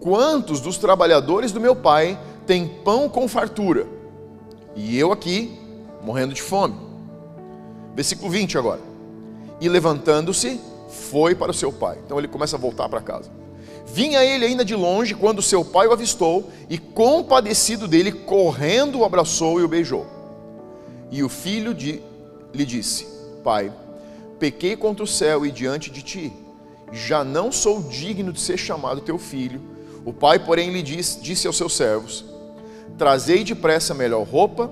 [0.00, 3.86] Quantos dos trabalhadores do meu pai têm pão com fartura?
[4.74, 5.58] E eu aqui,
[6.02, 6.74] morrendo de fome.
[7.94, 8.80] Versículo 20 agora.
[9.60, 11.98] E levantando-se, foi para o seu pai.
[12.04, 13.30] Então ele começa a voltar para casa.
[13.86, 19.04] Vinha ele ainda de longe quando seu pai o avistou e, compadecido dele, correndo o
[19.04, 20.06] abraçou e o beijou.
[21.10, 22.00] E o filho de,
[22.54, 23.06] lhe disse:
[23.42, 23.72] Pai,
[24.40, 26.32] pequei contra o céu e diante de ti,
[26.90, 29.60] já não sou digno de ser chamado teu filho.
[30.04, 32.24] O pai, porém, lhe disse, disse aos seus servos:
[32.98, 34.70] Trazei depressa melhor roupa,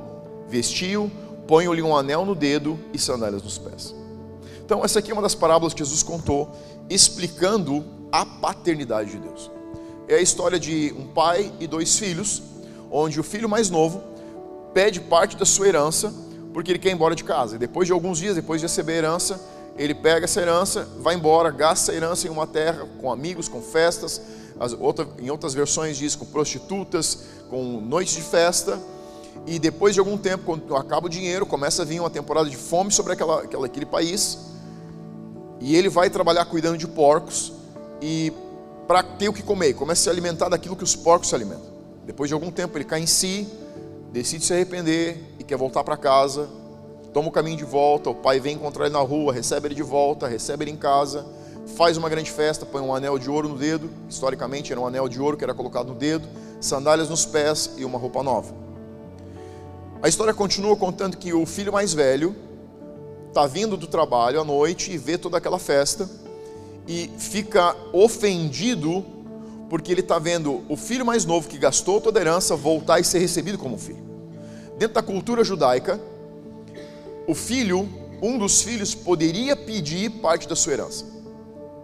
[0.49, 1.11] vestiu,
[1.47, 3.95] ponham-lhe um anel no dedo e sandálias nos pés.
[4.65, 6.51] Então, essa aqui é uma das parábolas que Jesus contou,
[6.91, 9.51] explicando a paternidade de Deus.
[10.09, 12.43] É a história de um pai e dois filhos,
[12.91, 14.03] onde o filho mais novo
[14.73, 16.13] pede parte da sua herança
[16.53, 17.57] porque ele quer ir embora de casa.
[17.57, 19.41] E depois de alguns dias, depois de receber a herança,
[19.79, 23.63] ele pega essa herança, vai embora, gasta a herança em uma terra com amigos, com
[23.63, 24.21] festas.
[24.59, 28.79] As, outra, em outras versões diz com prostitutas, com noites de festa.
[29.47, 32.57] E depois de algum tempo, quando acaba o dinheiro, começa a vir uma temporada de
[32.57, 34.39] fome sobre aquela, aquela, aquele país.
[35.61, 37.53] E ele vai trabalhar cuidando de porcos
[38.03, 38.33] e
[38.87, 41.67] para ter o que comer, começa a se alimentar daquilo que os porcos se alimentam.
[42.05, 43.47] Depois de algum tempo ele cai em si,
[44.11, 46.49] decide se arrepender e quer voltar para casa,
[47.19, 49.83] toma o caminho de volta, o pai vem encontrar ele na rua, recebe ele de
[49.83, 51.27] volta, recebe ele em casa,
[51.77, 55.09] faz uma grande festa, põe um anel de ouro no dedo, historicamente era um anel
[55.09, 56.29] de ouro que era colocado no dedo,
[56.61, 58.55] sandálias nos pés e uma roupa nova.
[60.01, 62.37] A história continua contando que o filho mais velho
[63.27, 66.09] está vindo do trabalho à noite e vê toda aquela festa
[66.87, 69.05] e fica ofendido
[69.69, 73.05] porque ele está vendo o filho mais novo que gastou toda a herança voltar e
[73.05, 74.07] ser recebido como filho.
[74.79, 76.01] Dentro da cultura judaica,
[77.29, 77.87] o filho,
[78.23, 81.05] um dos filhos, poderia pedir parte da sua herança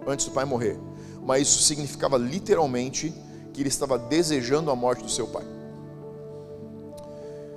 [0.07, 0.78] antes do pai morrer,
[1.22, 3.12] mas isso significava literalmente
[3.52, 5.44] que ele estava desejando a morte do seu pai.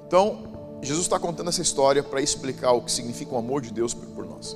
[0.05, 3.93] Então, Jesus está contando essa história para explicar o que significa o amor de Deus
[3.93, 4.55] por nós.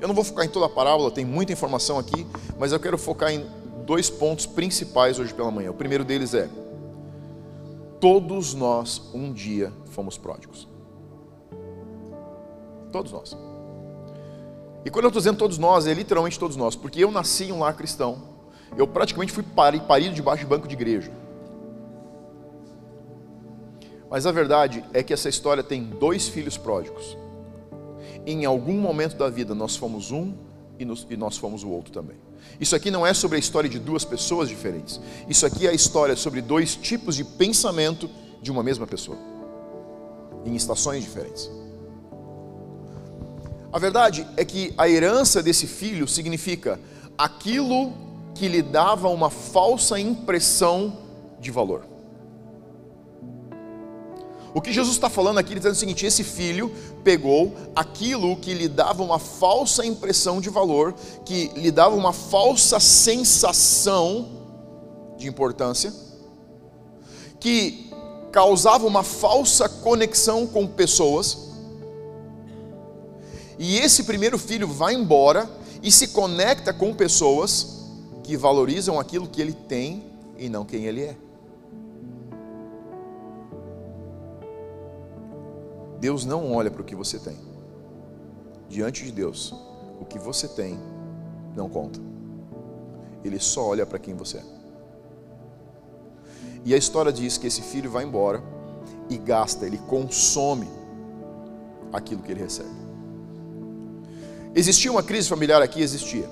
[0.00, 2.26] Eu não vou focar em toda a parábola, tem muita informação aqui,
[2.58, 3.46] mas eu quero focar em
[3.84, 5.70] dois pontos principais hoje pela manhã.
[5.70, 6.48] O primeiro deles é:
[8.00, 10.73] todos nós um dia fomos pródigos.
[12.94, 13.36] Todos nós.
[14.84, 17.52] E quando eu estou dizendo todos nós, é literalmente todos nós, porque eu nasci em
[17.52, 18.22] um lar cristão,
[18.76, 21.10] eu praticamente fui parido debaixo de banco de igreja.
[24.08, 27.16] Mas a verdade é que essa história tem dois filhos pródigos
[28.26, 30.32] em algum momento da vida nós fomos um
[30.78, 32.16] e, e nós fomos o outro também.
[32.60, 35.00] Isso aqui não é sobre a história de duas pessoas diferentes.
[35.28, 38.08] Isso aqui é a história sobre dois tipos de pensamento
[38.40, 39.18] de uma mesma pessoa,
[40.44, 41.50] em estações diferentes.
[43.74, 46.78] A verdade é que a herança desse filho significa
[47.18, 47.92] aquilo
[48.32, 50.96] que lhe dava uma falsa impressão
[51.40, 51.84] de valor.
[54.54, 58.36] O que Jesus está falando aqui, ele está dizendo o seguinte: esse filho pegou aquilo
[58.36, 64.28] que lhe dava uma falsa impressão de valor, que lhe dava uma falsa sensação
[65.18, 65.92] de importância,
[67.40, 67.90] que
[68.30, 71.53] causava uma falsa conexão com pessoas.
[73.58, 75.48] E esse primeiro filho vai embora
[75.82, 77.84] e se conecta com pessoas
[78.22, 80.04] que valorizam aquilo que ele tem
[80.38, 81.16] e não quem ele é.
[86.00, 87.36] Deus não olha para o que você tem.
[88.68, 89.54] Diante de Deus,
[90.00, 90.78] o que você tem
[91.54, 92.00] não conta.
[93.24, 94.44] Ele só olha para quem você é.
[96.64, 98.42] E a história diz que esse filho vai embora
[99.08, 100.68] e gasta, ele consome
[101.92, 102.83] aquilo que ele recebe.
[104.54, 105.82] Existia uma crise familiar aqui?
[105.82, 106.28] Existia.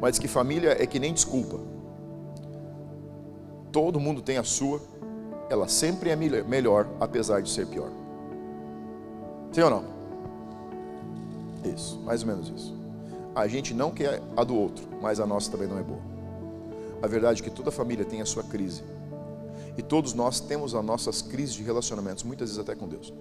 [0.00, 1.58] Mas que família é que nem desculpa.
[3.72, 4.80] Todo mundo tem a sua,
[5.48, 7.90] ela sempre é melhor, apesar de ser pior.
[9.50, 9.84] Sim ou não?
[11.74, 12.76] Isso, mais ou menos isso.
[13.34, 16.00] A gente não quer a do outro, mas a nossa também não é boa.
[17.02, 18.82] A verdade é que toda família tem a sua crise.
[19.76, 23.12] E todos nós temos as nossas crises de relacionamentos, muitas vezes até com Deus.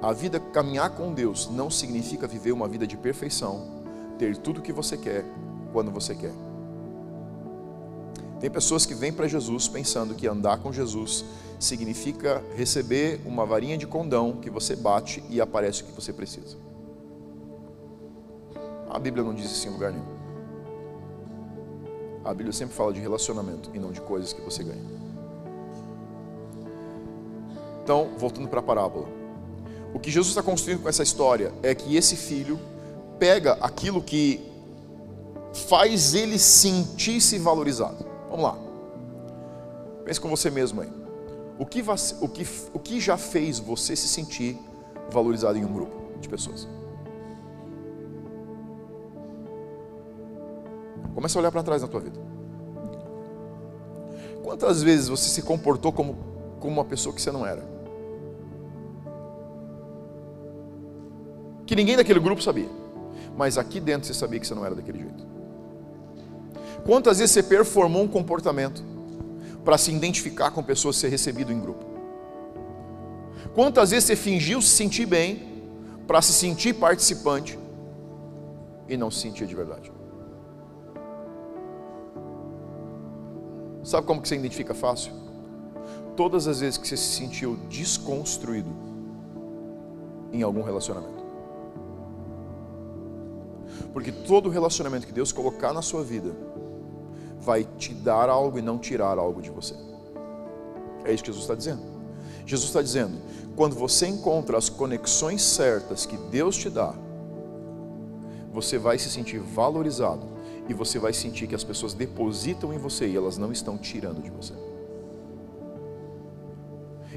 [0.00, 3.66] A vida caminhar com Deus não significa viver uma vida de perfeição,
[4.16, 5.24] ter tudo o que você quer
[5.72, 6.32] quando você quer.
[8.40, 11.24] Tem pessoas que vêm para Jesus pensando que andar com Jesus
[11.58, 16.56] significa receber uma varinha de condão que você bate e aparece o que você precisa.
[18.88, 20.18] A Bíblia não diz isso em lugar nenhum.
[22.24, 24.98] A Bíblia sempre fala de relacionamento e não de coisas que você ganha.
[27.82, 29.17] Então, voltando para a parábola.
[29.94, 32.58] O que Jesus está construindo com essa história é que esse filho
[33.18, 34.40] pega aquilo que
[35.68, 38.04] faz ele sentir-se valorizado.
[38.28, 38.58] Vamos lá.
[40.04, 40.90] Pense com você mesmo aí.
[41.58, 41.82] O que,
[42.20, 44.56] o, que, o que já fez você se sentir
[45.10, 46.68] valorizado em um grupo de pessoas?
[51.14, 52.20] Começa a olhar para trás na tua vida.
[54.44, 56.16] Quantas vezes você se comportou como,
[56.60, 57.77] como uma pessoa que você não era?
[61.68, 62.68] Que ninguém daquele grupo sabia.
[63.36, 65.26] Mas aqui dentro você sabia que você não era daquele jeito.
[66.86, 68.82] Quantas vezes você performou um comportamento
[69.66, 71.84] para se identificar com pessoas ser recebido em grupo?
[73.54, 75.62] Quantas vezes você fingiu se sentir bem
[76.06, 77.58] para se sentir participante
[78.88, 79.92] e não se sentia de verdade?
[83.84, 85.12] Sabe como que você identifica fácil?
[86.16, 88.70] Todas as vezes que você se sentiu desconstruído
[90.32, 91.17] em algum relacionamento.
[93.92, 96.34] Porque todo relacionamento que Deus colocar na sua vida
[97.40, 99.74] vai te dar algo e não tirar algo de você.
[101.04, 101.82] É isso que Jesus está dizendo.
[102.44, 103.18] Jesus está dizendo:
[103.56, 106.94] quando você encontra as conexões certas que Deus te dá,
[108.52, 110.26] você vai se sentir valorizado
[110.68, 114.22] e você vai sentir que as pessoas depositam em você e elas não estão tirando
[114.22, 114.52] de você.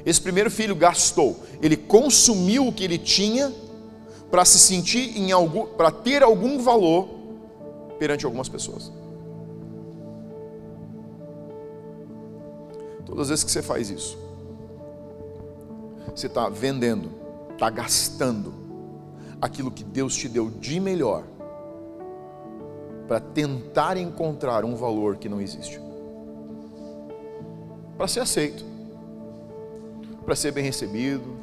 [0.04, 3.52] Esse primeiro filho gastou, ele consumiu o que ele tinha
[4.32, 7.06] para se sentir em algum, para ter algum valor
[7.98, 8.90] perante algumas pessoas.
[13.04, 14.16] Todas as vezes que você faz isso,
[16.14, 17.10] você está vendendo,
[17.52, 18.54] está gastando
[19.38, 21.24] aquilo que Deus te deu de melhor
[23.06, 25.78] para tentar encontrar um valor que não existe.
[27.98, 28.64] Para ser aceito,
[30.24, 31.36] para ser bem recebido,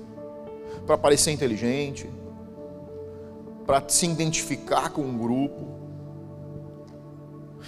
[0.88, 2.10] para parecer inteligente,
[3.70, 5.68] para se identificar com um grupo.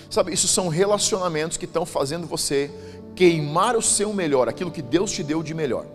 [0.10, 2.72] Sabe, isso são relacionamentos que estão fazendo você
[3.16, 5.86] queimar o seu melhor, aquilo que Deus te deu de melhor.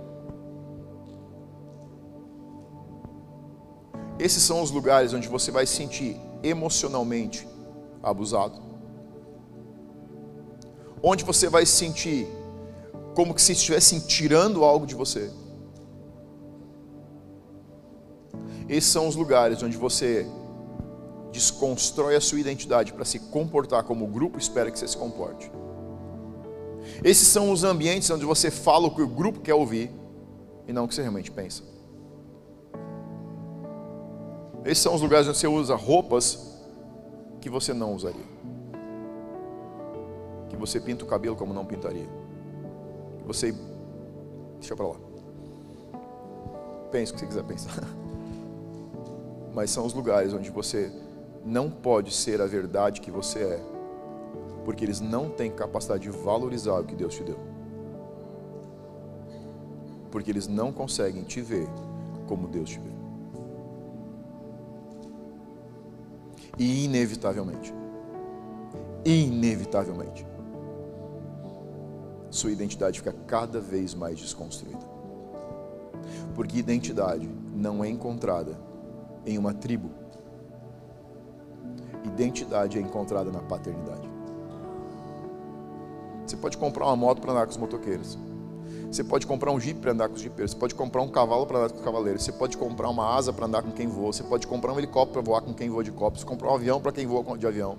[4.17, 7.45] Esses são os lugares onde você vai sentir emocionalmente
[8.01, 8.63] abusado.
[11.03, 12.29] Onde você vai se sentir
[13.13, 15.33] como que se estivessem tirando algo de você.
[18.69, 20.27] Esses são os lugares onde você
[21.33, 25.51] desconstrói a sua identidade para se comportar como o grupo espera que você se comporte.
[27.05, 29.91] Esses são os ambientes onde você fala o que o grupo quer ouvir
[30.67, 31.63] e não o que você realmente pensa.
[34.65, 36.57] Esses são os lugares onde você usa roupas
[37.41, 38.27] que você não usaria?
[40.49, 42.09] Que você pinta o cabelo como não pintaria?
[43.19, 43.55] Que você.
[44.59, 44.97] Deixa para lá.
[46.91, 47.73] Pense o que você quiser pensar.
[49.57, 50.93] Mas são os lugares onde você
[51.43, 53.61] não pode ser a verdade que você é,
[54.67, 57.39] porque eles não têm capacidade de valorizar o que Deus te deu.
[60.11, 61.67] Porque eles não conseguem te ver
[62.27, 62.91] como Deus te vê.
[66.59, 67.73] E inevitavelmente,
[69.07, 70.27] inevitavelmente,
[72.31, 74.85] sua identidade fica cada vez mais desconstruída.
[76.35, 78.66] Porque identidade não é encontrada
[79.27, 79.91] em uma tribo.
[82.05, 84.09] Identidade é encontrada na paternidade.
[86.25, 88.17] Você pode comprar uma moto para andar com os motoqueiros.
[88.91, 90.53] Você pode comprar um jipe para andar com os jipeiros.
[90.53, 92.23] Você pode comprar um cavalo para andar com os cavaleiros.
[92.23, 94.13] Você pode comprar uma asa para andar com quem voa.
[94.13, 96.21] Você pode comprar um helicóptero para voar com quem voa de helicóptero.
[96.21, 97.77] Você comprar um avião para quem voa de avião.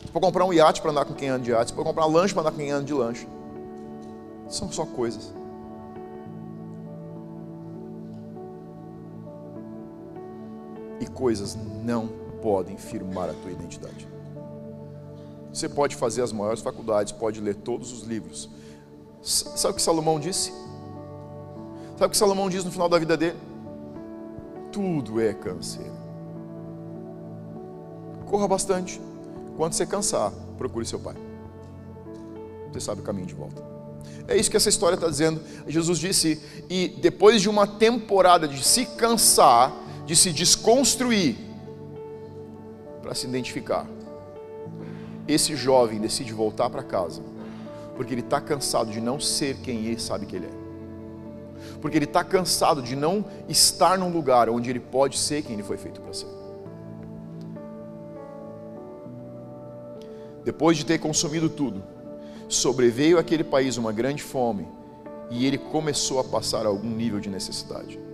[0.00, 1.70] Você pode comprar um iate para andar com quem anda de iate.
[1.70, 3.28] Você pode comprar um lanche para andar com quem anda de lanche.
[4.48, 5.32] São só coisas.
[11.00, 12.08] E coisas não
[12.42, 14.08] podem firmar a tua identidade.
[15.52, 18.48] Você pode fazer as maiores faculdades, pode ler todos os livros,
[19.22, 20.52] Sabe o que Salomão disse?
[21.92, 23.36] Sabe o que Salomão diz no final da vida dele?
[24.70, 25.90] Tudo é câncer.
[28.26, 29.00] Corra bastante.
[29.56, 31.16] Quando você cansar, procure seu pai.
[32.72, 33.62] Você sabe o caminho de volta.
[34.28, 35.40] É isso que essa história está dizendo.
[35.66, 39.74] Jesus disse, e depois de uma temporada de se cansar,
[40.08, 41.36] de se desconstruir,
[43.02, 43.86] para se identificar,
[45.28, 47.20] esse jovem decide voltar para casa,
[47.94, 50.58] porque ele está cansado de não ser quem ele sabe que ele é
[51.80, 55.62] porque ele está cansado de não estar num lugar onde ele pode ser quem ele
[55.62, 56.26] foi feito para ser.
[60.44, 61.82] Depois de ter consumido tudo,
[62.48, 64.66] sobreveio àquele país uma grande fome
[65.30, 68.07] e ele começou a passar algum nível de necessidade.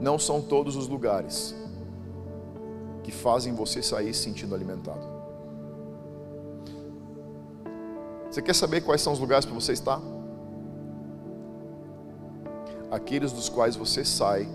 [0.00, 1.54] Não são todos os lugares
[3.02, 5.06] que fazem você sair se sentindo alimentado.
[8.30, 10.00] Você quer saber quais são os lugares para você estar?
[12.90, 14.48] Aqueles dos quais você sai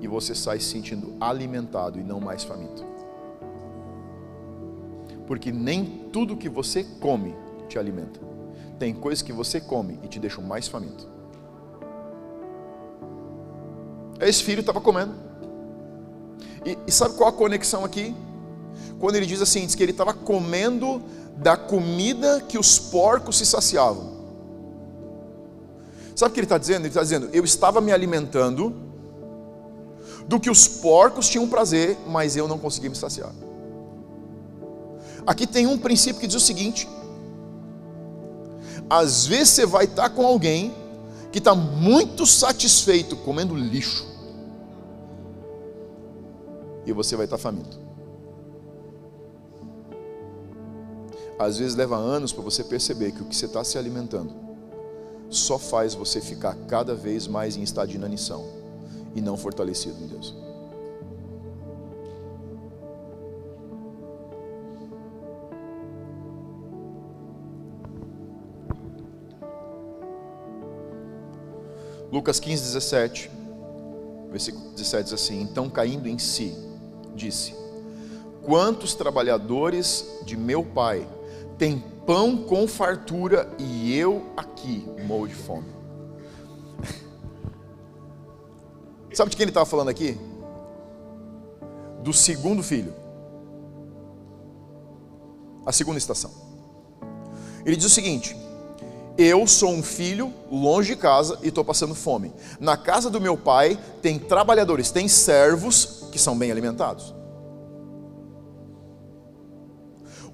[0.00, 2.84] e você sai se sentindo alimentado e não mais faminto.
[5.26, 7.34] Porque nem tudo que você come
[7.68, 8.20] te alimenta.
[8.78, 11.13] Tem coisas que você come e te deixam mais faminto.
[14.20, 15.12] Esse filho estava comendo.
[16.64, 18.14] E, e, sabe qual a conexão aqui?
[18.98, 21.02] Quando ele diz assim, diz que ele estava comendo
[21.36, 24.14] da comida que os porcos se saciavam.
[26.14, 26.82] Sabe o que ele está dizendo?
[26.82, 28.74] Ele está dizendo: Eu estava me alimentando
[30.26, 33.32] do que os porcos tinham prazer, mas eu não conseguia me saciar.
[35.26, 36.88] Aqui tem um princípio que diz o seguinte:
[38.88, 40.72] às vezes você vai estar com alguém
[41.34, 44.06] que está muito satisfeito comendo lixo,
[46.86, 47.76] e você vai estar faminto.
[51.36, 54.32] Às vezes leva anos para você perceber que o que você está se alimentando
[55.28, 58.46] só faz você ficar cada vez mais em estado de inanição
[59.12, 60.43] e não fortalecido em Deus.
[72.14, 73.28] Lucas 15, 17,
[74.30, 76.56] versículo 17 diz assim: Então caindo em si,
[77.12, 77.52] disse:
[78.44, 81.04] Quantos trabalhadores de meu pai
[81.58, 85.66] tem pão com fartura e eu aqui morro de fome.
[89.12, 90.16] Sabe de quem ele estava falando aqui?
[92.00, 92.94] Do segundo filho.
[95.66, 96.30] A segunda estação.
[97.66, 98.36] Ele diz o seguinte:
[99.16, 102.32] Eu sou um filho longe de casa e estou passando fome.
[102.58, 107.14] Na casa do meu pai tem trabalhadores, tem servos que são bem alimentados.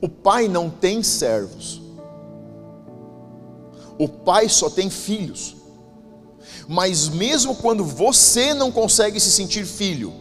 [0.00, 1.82] O pai não tem servos.
[3.98, 5.56] O pai só tem filhos.
[6.66, 10.12] Mas mesmo quando você não consegue se sentir filho,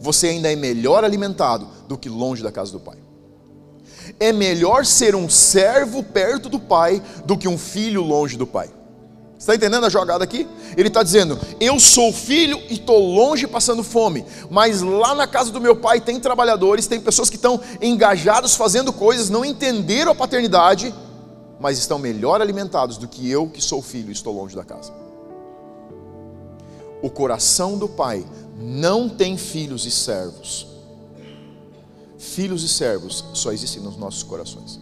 [0.00, 3.01] você ainda é melhor alimentado do que longe da casa do pai.
[4.22, 8.70] É melhor ser um servo perto do pai do que um filho longe do pai.
[9.36, 10.46] Está entendendo a jogada aqui?
[10.76, 15.50] Ele está dizendo: Eu sou filho e estou longe passando fome, mas lá na casa
[15.50, 20.14] do meu pai tem trabalhadores, tem pessoas que estão engajados fazendo coisas, não entenderam a
[20.14, 20.94] paternidade,
[21.58, 24.92] mas estão melhor alimentados do que eu que sou filho e estou longe da casa.
[27.02, 28.24] O coração do pai
[28.56, 30.71] não tem filhos e servos.
[32.34, 34.80] Filhos e servos só existem nos nossos corações.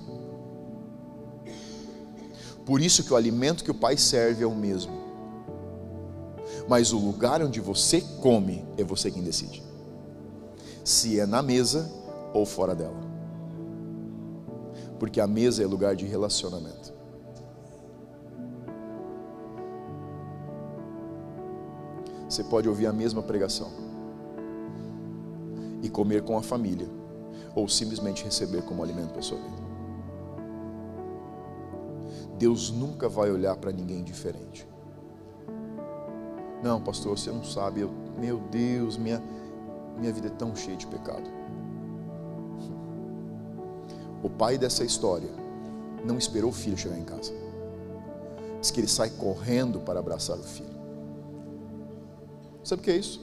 [2.64, 4.92] Por isso que o alimento que o Pai serve é o mesmo.
[6.68, 9.64] Mas o lugar onde você come é você quem decide.
[10.84, 11.90] Se é na mesa
[12.32, 13.01] ou fora dela.
[15.01, 16.94] Porque a mesa é lugar de relacionamento.
[22.28, 23.72] Você pode ouvir a mesma pregação
[25.82, 26.99] e comer com a família,
[27.55, 29.70] ou simplesmente receber como alimento para a sua vida.
[32.38, 34.66] Deus nunca vai olhar para ninguém diferente.
[36.62, 37.80] Não, pastor, você não sabe.
[37.80, 39.22] Eu, meu Deus, minha,
[39.98, 41.28] minha vida é tão cheia de pecado.
[44.22, 45.30] O pai dessa história
[46.05, 47.32] não esperou o filho chegar em casa.
[48.61, 50.68] Diz que ele sai correndo para abraçar o filho.
[52.62, 53.20] Sabe o que é isso?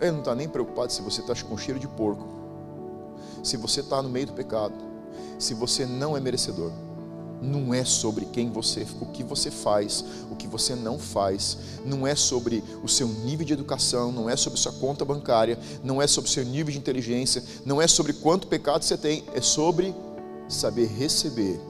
[0.00, 2.26] Ele não está nem preocupado se você está com cheiro de porco,
[3.42, 4.74] se você está no meio do pecado,
[5.38, 6.72] se você não é merecedor
[7.42, 12.06] não é sobre quem você, o que você faz, o que você não faz, não
[12.06, 16.06] é sobre o seu nível de educação, não é sobre sua conta bancária, não é
[16.06, 19.94] sobre o seu nível de inteligência, não é sobre quanto pecado você tem, é sobre
[20.48, 21.60] saber receber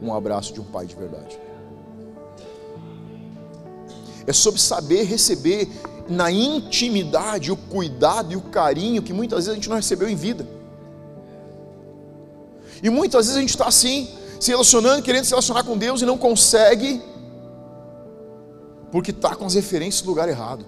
[0.00, 1.38] um abraço de um pai de verdade.
[4.26, 5.68] É sobre saber receber
[6.08, 10.14] na intimidade o cuidado e o carinho que muitas vezes a gente não recebeu em
[10.14, 10.57] vida.
[12.82, 14.08] E muitas vezes a gente está assim,
[14.40, 17.02] se relacionando, querendo se relacionar com Deus e não consegue,
[18.90, 20.64] porque está com as referências no lugar errado.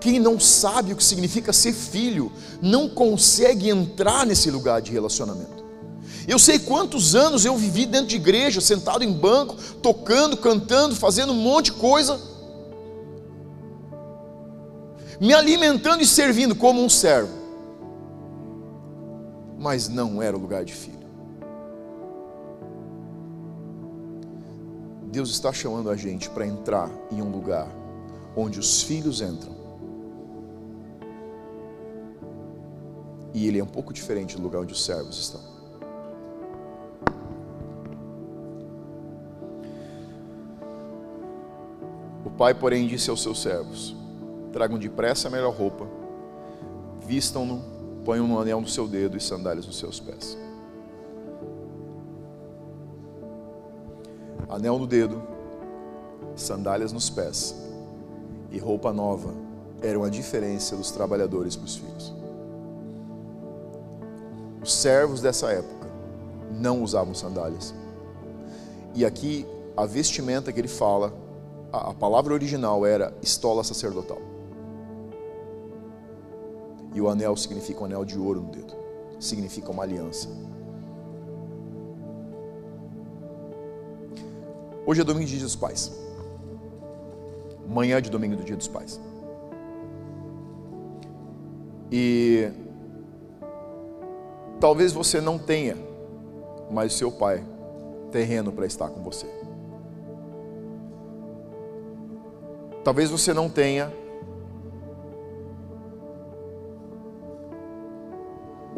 [0.00, 2.30] Quem não sabe o que significa ser filho,
[2.60, 5.64] não consegue entrar nesse lugar de relacionamento.
[6.26, 11.32] Eu sei quantos anos eu vivi dentro de igreja, sentado em banco, tocando, cantando, fazendo
[11.32, 12.20] um monte de coisa,
[15.20, 17.32] me alimentando e servindo como um servo,
[19.64, 21.08] mas não era o lugar de filho.
[25.10, 27.66] Deus está chamando a gente para entrar em um lugar
[28.36, 29.54] onde os filhos entram
[33.32, 35.40] E ele é um pouco diferente do lugar onde os servos estão.
[42.24, 43.96] O pai, porém, disse aos seus servos:
[44.52, 45.88] Tragam depressa a melhor roupa,
[47.04, 47.73] vistam-no,
[48.04, 50.36] ponham um anel no seu dedo e sandálias nos seus pés.
[54.48, 55.22] Anel no dedo,
[56.36, 57.54] sandálias nos pés
[58.50, 59.32] e roupa nova
[59.82, 62.14] eram a diferença dos trabalhadores para os filhos.
[64.62, 65.86] Os servos dessa época
[66.50, 67.74] não usavam sandálias.
[68.94, 69.46] E aqui
[69.76, 71.12] a vestimenta que ele fala,
[71.72, 74.20] a palavra original era estola sacerdotal.
[76.94, 78.74] E o anel significa um anel de ouro no dedo,
[79.20, 80.28] significa uma aliança.
[84.86, 85.92] Hoje é domingo de Dia dos Pais.
[87.68, 89.00] Manhã de domingo do Dia dos Pais.
[91.90, 92.50] E
[94.64, 95.76] Talvez você não tenha,
[96.70, 97.44] mas seu pai
[98.10, 99.26] terreno para estar com você.
[102.82, 103.92] Talvez você não tenha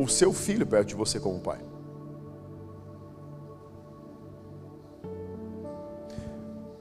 [0.07, 1.61] o seu filho perto de você como pai.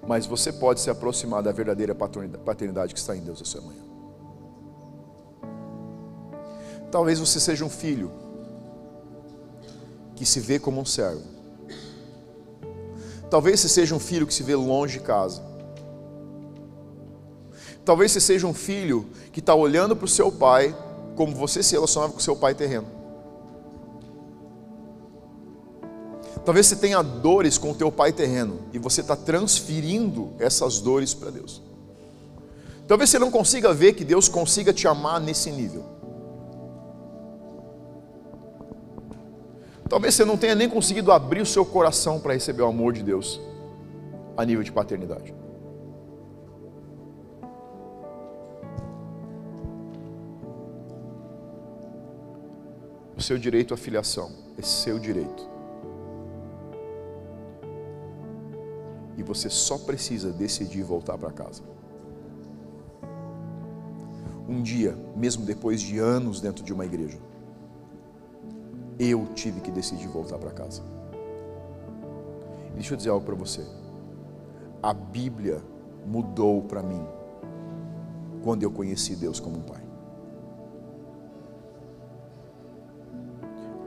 [0.08, 3.84] Mas você pode se aproximar da verdadeira paternidade que está em Deus essa manhã.
[6.92, 8.12] Talvez você seja um filho
[10.16, 11.24] que se vê como um servo.
[13.30, 15.44] Talvez você seja um filho que se vê longe de casa.
[17.84, 20.76] Talvez você seja um filho que está olhando para o seu pai
[21.16, 23.05] como você se relacionava com o seu pai terreno.
[26.46, 31.12] Talvez você tenha dores com o teu pai terreno e você está transferindo essas dores
[31.12, 31.60] para Deus.
[32.88, 35.84] Talvez você não consiga ver que Deus consiga te amar nesse nível.
[39.90, 43.02] Talvez você não tenha nem conseguido abrir o seu coração para receber o amor de
[43.02, 43.42] Deus
[44.38, 45.34] a nível de paternidade.
[53.18, 55.55] O seu direito à filiação é seu direito.
[59.18, 61.64] E você só precisa decidir voltar para casa.
[64.48, 67.18] Um dia, mesmo depois de anos dentro de uma igreja,
[69.00, 70.82] eu tive que decidir voltar para casa.
[72.74, 73.66] Deixa eu dizer algo para você.
[74.84, 75.62] A Bíblia
[76.06, 77.04] mudou para mim
[78.44, 79.82] quando eu conheci Deus como um pai.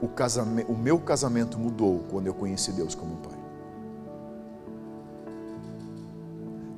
[0.01, 3.38] O, casamento, o meu casamento mudou quando eu conheci Deus como um pai.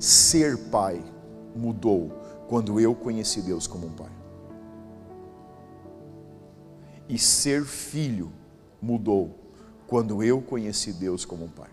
[0.02, 1.00] Ser pai
[1.54, 2.10] mudou
[2.48, 4.10] quando eu conheci Deus como um pai
[7.08, 8.32] e ser filho
[8.80, 9.38] mudou
[9.86, 11.70] quando eu conheci Deus como um pai.